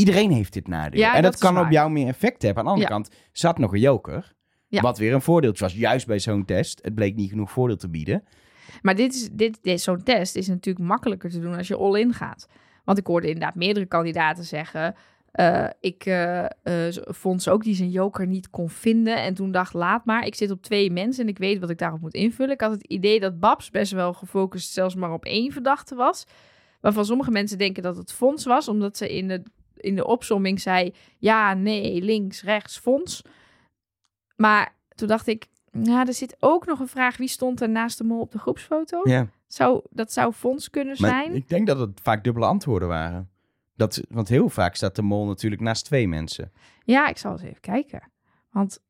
[0.00, 1.00] Iedereen heeft dit nadeel.
[1.00, 2.58] Ja, en dat kan op jou meer effect hebben.
[2.58, 2.96] Aan de andere Ja.
[2.96, 4.32] kant zat nog een joker.
[4.68, 4.80] Ja.
[4.80, 5.74] Wat weer een voordeeltje was.
[5.74, 6.78] Juist bij zo'n test.
[6.82, 8.24] Het bleek niet genoeg voordeel te bieden.
[8.82, 12.12] maar dit is, dit, dit, zo'n test is natuurlijk makkelijker te doen als je all-in
[12.14, 12.46] gaat.
[12.84, 14.94] Want ik hoorde inderdaad meerdere kandidaten zeggen...
[15.30, 19.16] eh, ik eh, eh, vond ze ook die zijn joker niet kon vinden.
[19.22, 20.26] En toen dacht, laat maar.
[20.26, 22.54] Ik zit op twee mensen en ik weet wat ik daarop moet invullen.
[22.54, 26.26] Ik had het idee dat Babs best wel gefocust zelfs maar op één verdachte was.
[26.80, 28.68] Waarvan sommige mensen denken dat het Fons was.
[28.68, 29.42] Omdat ze in de,
[29.80, 30.94] in de opsomming zei...
[31.18, 33.22] Ja, nee, links, rechts, Fons.
[34.36, 35.46] Maar toen dacht ik...
[35.82, 37.16] Ja, er zit ook nog een vraag.
[37.16, 39.00] Wie stond er naast de mol op de groepsfoto?
[39.04, 39.26] Ja.
[39.46, 41.34] Zou, dat zou Fons kunnen Maar zijn.
[41.34, 43.30] ik denk dat het vaak dubbele antwoorden waren.
[43.76, 46.52] Dat, want heel vaak staat de mol natuurlijk naast twee mensen.
[46.84, 48.02] Ja, ik zal eens even kijken.
[48.50, 48.80] Want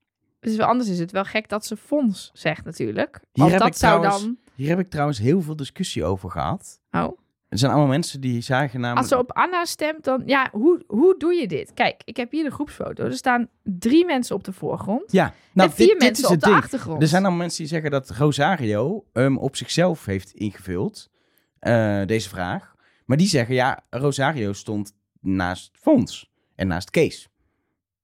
[0.41, 3.21] wel, anders is het wel gek dat ze Fons zegt natuurlijk.
[3.33, 4.39] Want heb dat zou trouwens- dan...
[4.55, 6.81] Hier heb ik trouwens heel veel discussie over gehad.
[6.91, 7.19] Oh.
[7.51, 8.99] Er zijn allemaal mensen die zagen namelijk...
[8.99, 10.23] Als ze op Anna stemt, dan...
[10.27, 11.75] Ja, hoe, hoe doe je dit?
[11.75, 13.05] Kijk, ik heb hier de groepsfoto.
[13.05, 15.13] Er staan drie mensen op de voorgrond.
[15.13, 16.57] Ja, nou, en vier dit, dit mensen is op de ding.
[16.59, 17.03] achtergrond.
[17.03, 21.11] Er zijn allemaal mensen die zeggen dat Rosario hem op zichzelf heeft ingevuld.
[21.59, 22.75] eh, deze vraag.
[23.05, 27.29] Maar die zeggen, ja, Rosario stond naast Fons en naast Kees.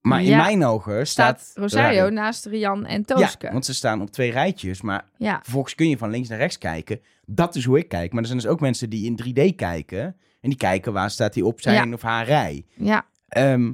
[0.08, 1.40] Maar in Ja, mijn ogen staat...
[1.40, 3.46] Staat Rosario naast Rian en Tooske.
[3.46, 4.80] Ja, want ze staan op twee rijtjes.
[4.82, 7.00] Maar Ja, vervolgens kun je van links naar rechts kijken.
[7.26, 8.12] Dat is hoe ik kijk.
[8.12, 9.16] Maar er zijn dus ook mensen die in
[9.52, 10.00] 3D kijken.
[10.40, 11.94] En die kijken waar staat hij op zijn Ja.
[11.94, 12.64] of haar rij.
[12.74, 13.06] ja.
[13.28, 13.72] Ehm,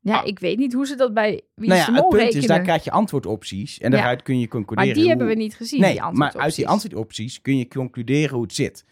[0.00, 0.26] ja Ah.
[0.26, 2.40] ik weet niet hoe ze dat bij Wie nou is ja, het punt rekenen.
[2.42, 3.78] is, daar krijg je antwoordopties.
[3.78, 4.90] En daaruit kun je concluderen...
[4.90, 8.34] maar die hebben we niet gezien, Nee, die maar uit die antwoordopties kun je concluderen
[8.34, 8.84] hoe het zit.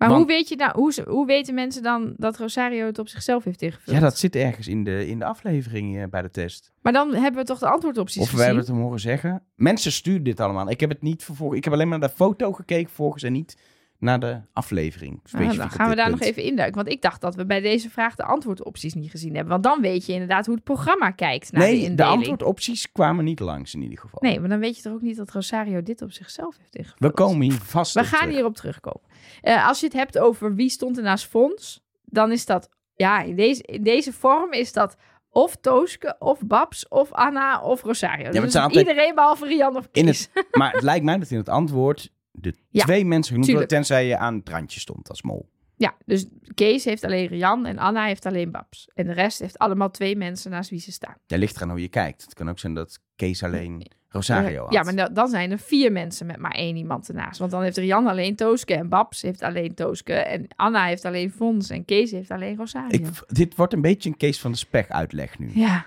[0.00, 3.08] Maar want- hoe, weet je nou, hoe, hoe weten mensen dan dat Rosario het op
[3.08, 3.96] zichzelf heeft ingevuld?
[3.96, 6.72] Ja, dat zit ergens in de, in de aflevering eh, bij de test.
[6.82, 8.44] Maar dan hebben we toch de antwoordopties Of we gezien?
[8.46, 9.42] hebben het hem horen zeggen.
[9.54, 10.70] Mensen sturen dit allemaal.
[10.70, 11.58] Ik heb het niet vervolgens.
[11.58, 13.56] Ik heb alleen maar naar de foto gekeken volgens en niet
[14.00, 15.20] naar de aflevering.
[15.32, 16.18] Ah, dan gaan we daar punt.
[16.20, 16.76] nog even induiken.
[16.76, 19.52] Want ik dacht dat we bij deze vraag de antwoordopties niet gezien hebben.
[19.52, 22.14] Want dan weet je inderdaad hoe het programma kijkt naar de Nee, de indeling.
[22.16, 24.18] antwoordopties kwamen niet langs in ieder geval.
[24.22, 26.98] Nee, maar dan weet je toch ook niet dat Rosario dit op zichzelf heeft ingevuld.
[27.00, 28.34] We komen hier vast We op gaan terug.
[28.34, 29.00] hierop terugkomen.
[29.40, 33.22] Eh, als je het hebt over wie stond er naast Fons, dan is dat, ja,
[33.22, 34.96] in deze, in deze vorm is dat
[35.32, 38.24] of Tooske, of Babs, of Anna, of Rosario.
[38.24, 40.28] het dus altijd- iedereen behalve Rian of In Kees.
[40.32, 43.68] het, maar het lijkt mij dat in het antwoord de Ja, twee mensen genoemd worden,
[43.68, 45.48] tenzij je aan het randje stond als mol.
[45.76, 48.88] Ja, dus Kees heeft alleen Rian en Anna heeft alleen Babs.
[48.94, 51.14] En de rest heeft allemaal twee mensen naast wie ze staan.
[51.26, 52.22] Ja, ligt eraan hoe je kijkt.
[52.22, 54.72] Het kan ook zijn dat Kees alleen Rosario had.
[54.72, 57.38] Ja, maar da- dan zijn er vier mensen met maar één iemand ernaast.
[57.38, 60.12] Want dan heeft Rian alleen Tooske en Babs heeft alleen Tooske.
[60.14, 62.88] En Anna heeft alleen Fons en Kees heeft alleen Rosario.
[62.90, 65.50] Ik, dit wordt een beetje een Kees van de Speg uitleg nu.
[65.54, 65.86] Ja,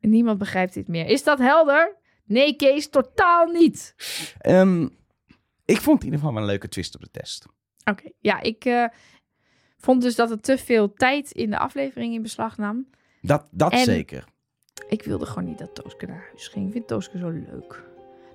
[0.00, 1.06] niemand begrijpt dit meer.
[1.06, 1.96] Is dat helder?
[2.24, 3.94] Nee, Kees, totaal niet.
[4.38, 4.88] Ehm,
[5.64, 7.46] ik vond in ieder geval wel een leuke twist op de test.
[7.84, 8.84] Oké, ja, ik eh,
[9.78, 12.86] vond dus dat het te veel tijd in de aflevering in beslag nam.
[13.20, 14.24] Dat, dat En- zeker.
[14.88, 16.66] Ik wilde gewoon niet dat Tooske naar huis ging.
[16.66, 17.82] Ik vind Tooske zo leuk.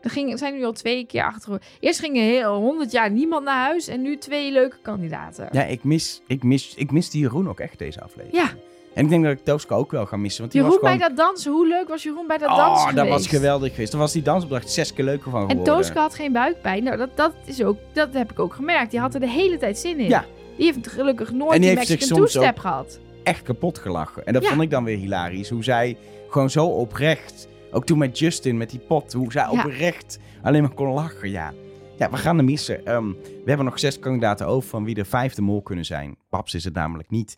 [0.01, 1.61] Er ging, zijn nu al twee keer achter.
[1.79, 3.87] Eerst ging er heel honderd jaar niemand naar huis.
[3.87, 5.47] En nu twee leuke kandidaten.
[5.51, 8.43] Ja, ik mis, ik, mis, ik mis die Jeroen ook echt deze aflevering.
[8.43, 8.53] Ja.
[8.93, 10.41] En ik denk dat ik Tooske ook wel ga missen.
[10.41, 10.99] Want die Jeroen was gewoon...
[10.99, 11.51] bij dat dansen.
[11.51, 13.29] Hoe leuk was Jeroen bij dat oh, dansen dat was geweest?
[13.29, 13.91] geweldig geweest.
[13.91, 15.73] Dan was die dansopdracht zes keer leuker van En geworden.
[15.73, 16.83] Tooske had geen buikpijn.
[16.83, 18.91] Nou, dat, dat, is ook, dat heb ik ook gemerkt.
[18.91, 20.09] Die had er de hele tijd zin in.
[20.09, 20.25] Ja.
[20.57, 22.99] Die heeft gelukkig nooit En die die Mexican two-step gehad.
[23.23, 24.25] Echt kapot gelachen.
[24.25, 24.49] En dat Ja.
[24.49, 25.49] vond ik dan weer hilarisch.
[25.49, 25.97] Hoe zij
[26.29, 27.47] gewoon zo oprecht...
[27.71, 29.13] Ook toen met Justin, met die pot.
[29.13, 29.63] Hoe zij Ja.
[29.63, 31.29] oprecht alleen maar kon lachen.
[31.29, 31.53] Ja,
[31.97, 32.85] ja we gaan hem missen.
[32.85, 36.15] Ehm, we hebben nog zes kandidaten over van wie de vijfde mol kunnen zijn.
[36.29, 37.37] Paps is het namelijk niet.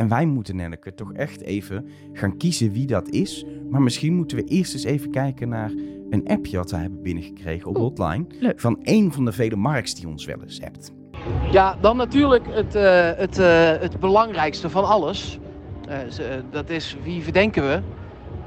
[0.00, 3.44] En wij moeten Nelleke toch echt even gaan kiezen wie dat is.
[3.70, 5.72] Maar misschien moeten we eerst eens even kijken naar
[6.10, 8.24] een appje wat wij hebben binnengekregen op Oeh, Hotline.
[8.38, 8.60] leuk.
[8.60, 10.92] Van een van de vele marks die ons wel eens hebt.
[11.50, 15.38] Ja, dan natuurlijk het, eh, het, eh, het belangrijkste van alles.
[15.88, 15.96] Eh,
[16.50, 17.80] dat is wie verdenken we.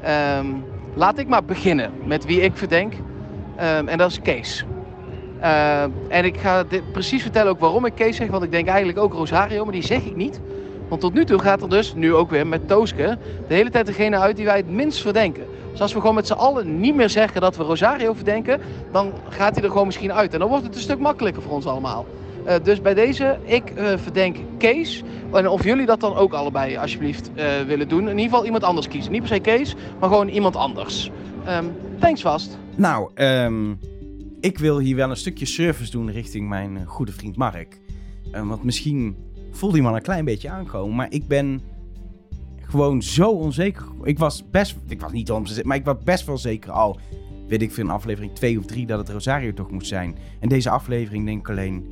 [0.01, 0.47] Ehm,
[0.95, 2.93] laat ik maar beginnen met wie ik verdenk.
[3.55, 4.65] Ehm, en dat is Kees.
[5.39, 8.27] Ehm, en ik ga dit precies vertellen ook waarom ik Kees zeg.
[8.27, 10.41] Want ik denk eigenlijk ook Rosario, maar die zeg ik niet.
[10.93, 13.17] Want tot nu toe gaat er dus, nu ook weer met Tooske,
[13.47, 15.43] de hele tijd degene uit die wij het minst verdenken.
[15.71, 19.11] Dus als we gewoon met z'n allen niet meer zeggen dat we Rosario verdenken, dan
[19.29, 20.33] gaat hij er gewoon misschien uit.
[20.33, 22.05] En dan wordt het een stuk makkelijker voor ons allemaal.
[22.45, 25.03] Eh, dus bij deze, ik eh, verdenk Kees.
[25.31, 28.01] En of jullie dat dan ook allebei alsjeblieft eh, willen doen.
[28.01, 29.11] In ieder geval iemand anders kiezen.
[29.11, 31.11] Niet per se Kees, maar gewoon iemand anders.
[31.45, 31.65] Ehm,
[31.99, 32.57] thanks vast.
[32.75, 33.71] Nou, ehm,
[34.39, 37.81] ik wil hier wel een stukje service doen richting mijn goede vriend Mark.
[38.33, 39.15] Eh, want misschien
[39.53, 41.61] voelde hij me al een klein beetje aankomen, maar ik ben
[42.61, 43.85] gewoon zo onzeker.
[44.03, 46.97] Ik was best, ik was niet onzeker, maar ik was best wel zeker al,
[47.47, 50.15] weet ik veel, in aflevering 2 of 3 dat het Rosario toch moest zijn.
[50.39, 51.85] En deze aflevering denk ik alleen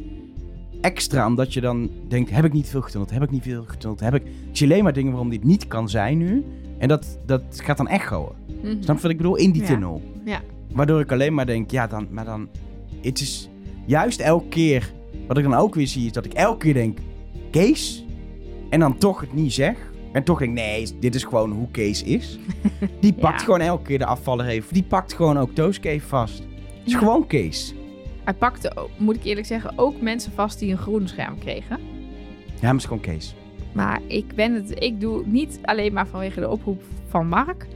[0.82, 4.00] extra, omdat je dan denkt, heb ik niet veel getunneld, heb ik niet veel getunneld,
[4.00, 4.24] heb ik...
[4.62, 6.46] Alleen maar dingen waarom dit niet kan zijn nu.
[6.78, 8.28] En dat, dat gaat dan echoen.
[8.62, 8.82] Mhm.
[8.82, 9.36] Snap je wat ik bedoel?
[9.36, 9.68] In die Ja.
[9.68, 10.02] tunnel.
[10.26, 10.42] Ja.
[10.74, 12.48] Waardoor ik alleen maar denk, ja, dan, maar dan...
[13.02, 13.50] Het is
[13.86, 14.92] juist elke keer,
[15.28, 16.98] wat ik dan ook weer zie, is dat ik elke keer denk,
[17.52, 18.06] Kees?
[18.70, 19.76] En dan toch het niet zeg.
[20.12, 22.40] En toch denk ik, nee, dit is gewoon hoe Kees is.
[23.02, 23.46] Die pakt Ja.
[23.46, 24.74] gewoon elke keer de afvaller even.
[24.74, 26.38] Die pakt gewoon ook Tooske even vast.
[26.40, 26.98] Het is Ja.
[26.98, 27.74] gewoon Kees.
[28.24, 31.78] Hij pakte, ook- moet ik eerlijk zeggen, ook mensen vast die een groen scherm kregen.
[31.80, 33.36] Ja, maar het is gewoon Kees.
[33.74, 37.68] Maar ik ben het, ik doe niet alleen maar vanwege de oproep van Mark.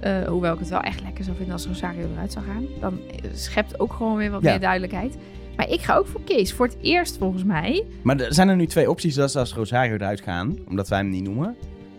[0.00, 2.64] Eh, hoewel ik het wel echt lekker zou vinden als Rosario eruit zou gaan.
[2.80, 2.98] Dan
[3.34, 4.50] schept ook gewoon weer wat Ja.
[4.50, 5.16] meer duidelijkheid.
[5.60, 6.52] Maar ik ga ook voor Kees.
[6.52, 7.84] Voor het eerst volgens mij.
[8.02, 9.14] Maar er zijn er nu twee opties.
[9.14, 11.46] Dat is als Rosario eruit gaan, omdat wij hem niet noemen.
[11.46, 11.56] En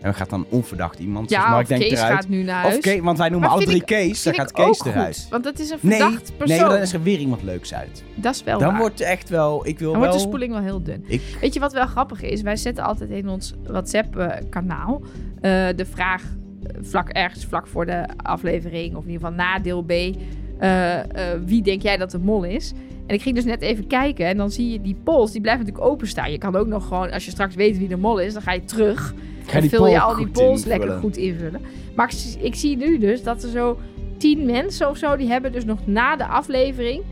[0.08, 2.12] dan gaat dan onverdacht iemand, Ja, Mark of denkt, Kees eruit.
[2.14, 2.74] gaat nu naar huis.
[2.74, 4.80] Of Kees, want wij noemen Maar alle vind drie ik- Kees, dan gaat ik Kees
[4.84, 5.18] eruit.
[5.20, 6.46] goed, want het is een Nee, verdacht persoon.
[6.56, 8.02] nee, maar dan is er weer iemand leuks uit.
[8.14, 8.78] Dat is wel Dan waar.
[8.78, 10.08] wordt echt wel, ik wil Dan wel...
[10.10, 11.04] wordt de spoeling wel heel dun.
[11.06, 12.42] Ik, Weet je wat wel grappig is?
[12.42, 15.00] Wij zetten altijd in ons WhatsApp-kanaal
[15.40, 19.58] eh, de vraag eh, vlak ergens vlak voor de aflevering, of in ieder geval na
[19.58, 19.90] deel B,
[20.58, 20.98] eh,
[21.46, 22.72] wie denk jij dat de mol is?
[23.06, 25.64] En ik ging dus net even kijken en dan zie je die polls, die blijven
[25.64, 26.30] natuurlijk openstaan.
[26.32, 28.52] Je kan ook nog gewoon, als je straks weet wie de mol is, dan ga
[28.52, 29.14] je terug.
[29.46, 30.68] ga en vul je al die invullen.
[30.68, 31.60] lekker goed invullen.
[31.96, 33.78] Maar ik, zie- ik zie nu dus dat er zo
[34.16, 37.02] tien mensen of zo, die hebben dus nog na de aflevering,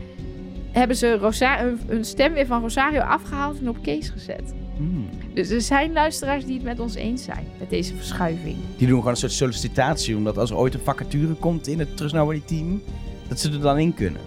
[0.71, 4.53] hebben ze Rosa hun, hun stem weer van Rosario afgehaald en op Kees gezet.
[4.77, 5.09] Hmm.
[5.33, 8.55] Dus er zijn luisteraars die het met ons eens zijn met deze verschuiving.
[8.77, 11.97] Die doen gewoon een soort sollicitatie, omdat als er ooit een vacature komt in het
[11.97, 12.81] Trust Nobody team,
[13.27, 14.21] dat ze er dan in kunnen.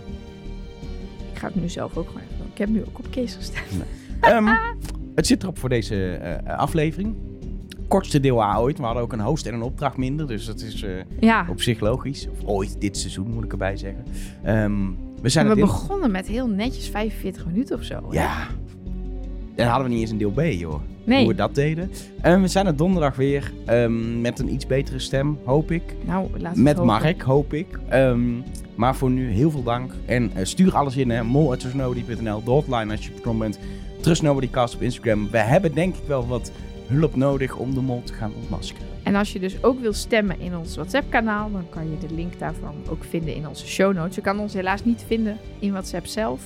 [1.44, 2.46] Ik ga het nu zelf ook gewoon even doen.
[2.52, 3.66] Ik heb nu ook op Kees gestemd.
[4.20, 4.48] Ehm,
[5.14, 7.14] het zit erop voor deze eh, aflevering.
[7.88, 8.78] Kortste deel A ooit.
[8.78, 10.90] We hadden ook een host en een opdracht minder, dus dat is eh,
[11.20, 12.28] Ja, op zich logisch.
[12.28, 14.04] Of ooit dit seizoen, moet ik erbij zeggen.
[14.42, 14.90] Ehm,
[15.22, 17.94] we zijn we begonnen met heel netjes 45 minuten of zo.
[18.08, 18.14] hè?
[19.54, 20.80] Dan hadden we niet eens een deel B, joh.
[21.04, 21.90] Nee, Hoe we dat deden.
[22.20, 25.82] Ehm, we zijn er donderdag weer ehm, met een iets betere stem, hoop ik.
[26.06, 26.86] nou, het Met hopen.
[26.86, 27.66] Mark, hoop ik.
[27.88, 28.20] Ehm,
[28.74, 29.92] maar voor nu heel veel dank.
[30.06, 31.22] En eh, stuur alles in, hè.
[31.22, 32.44] mol.trustnobody.nl.
[32.44, 33.58] De hotline als je betrokken bent.
[34.00, 35.30] Trust Nobody Cast op Instagram.
[35.30, 36.52] We hebben denk ik wel wat
[36.86, 38.86] hulp nodig om de mol te gaan ontmaskeren.
[39.02, 42.38] En als je dus ook wil stemmen in ons WhatsApp-kanaal, dan kan je de link
[42.38, 44.14] daarvan ook vinden in onze show notes.
[44.14, 46.40] Je kan ons helaas niet vinden in WhatsApp zelf,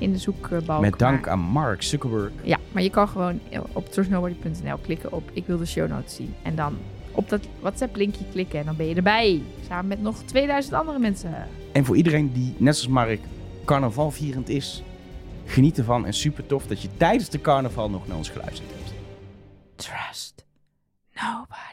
[0.00, 0.80] in de zoekbalk.
[0.80, 2.32] Met dank maar- aan Mark Zuckerberg.
[2.42, 3.40] Ja, maar je kan gewoon
[3.72, 6.34] op trustnobody.nl klikken op ik wil de show notes zien.
[6.42, 6.76] En dan
[7.12, 9.42] op dat WhatsApp-linkje klikken en dan ben je erbij.
[9.68, 11.34] Samen met nog 2000 andere mensen.
[11.72, 13.20] En voor iedereen die, net zoals Mark,
[13.64, 14.82] carnavalvierend is,
[15.44, 16.06] geniet ervan.
[16.06, 18.92] En super tof dat je tijdens de carnaval nog naar ons geluisterd hebt.
[19.76, 20.44] Trust
[21.14, 21.69] nobody.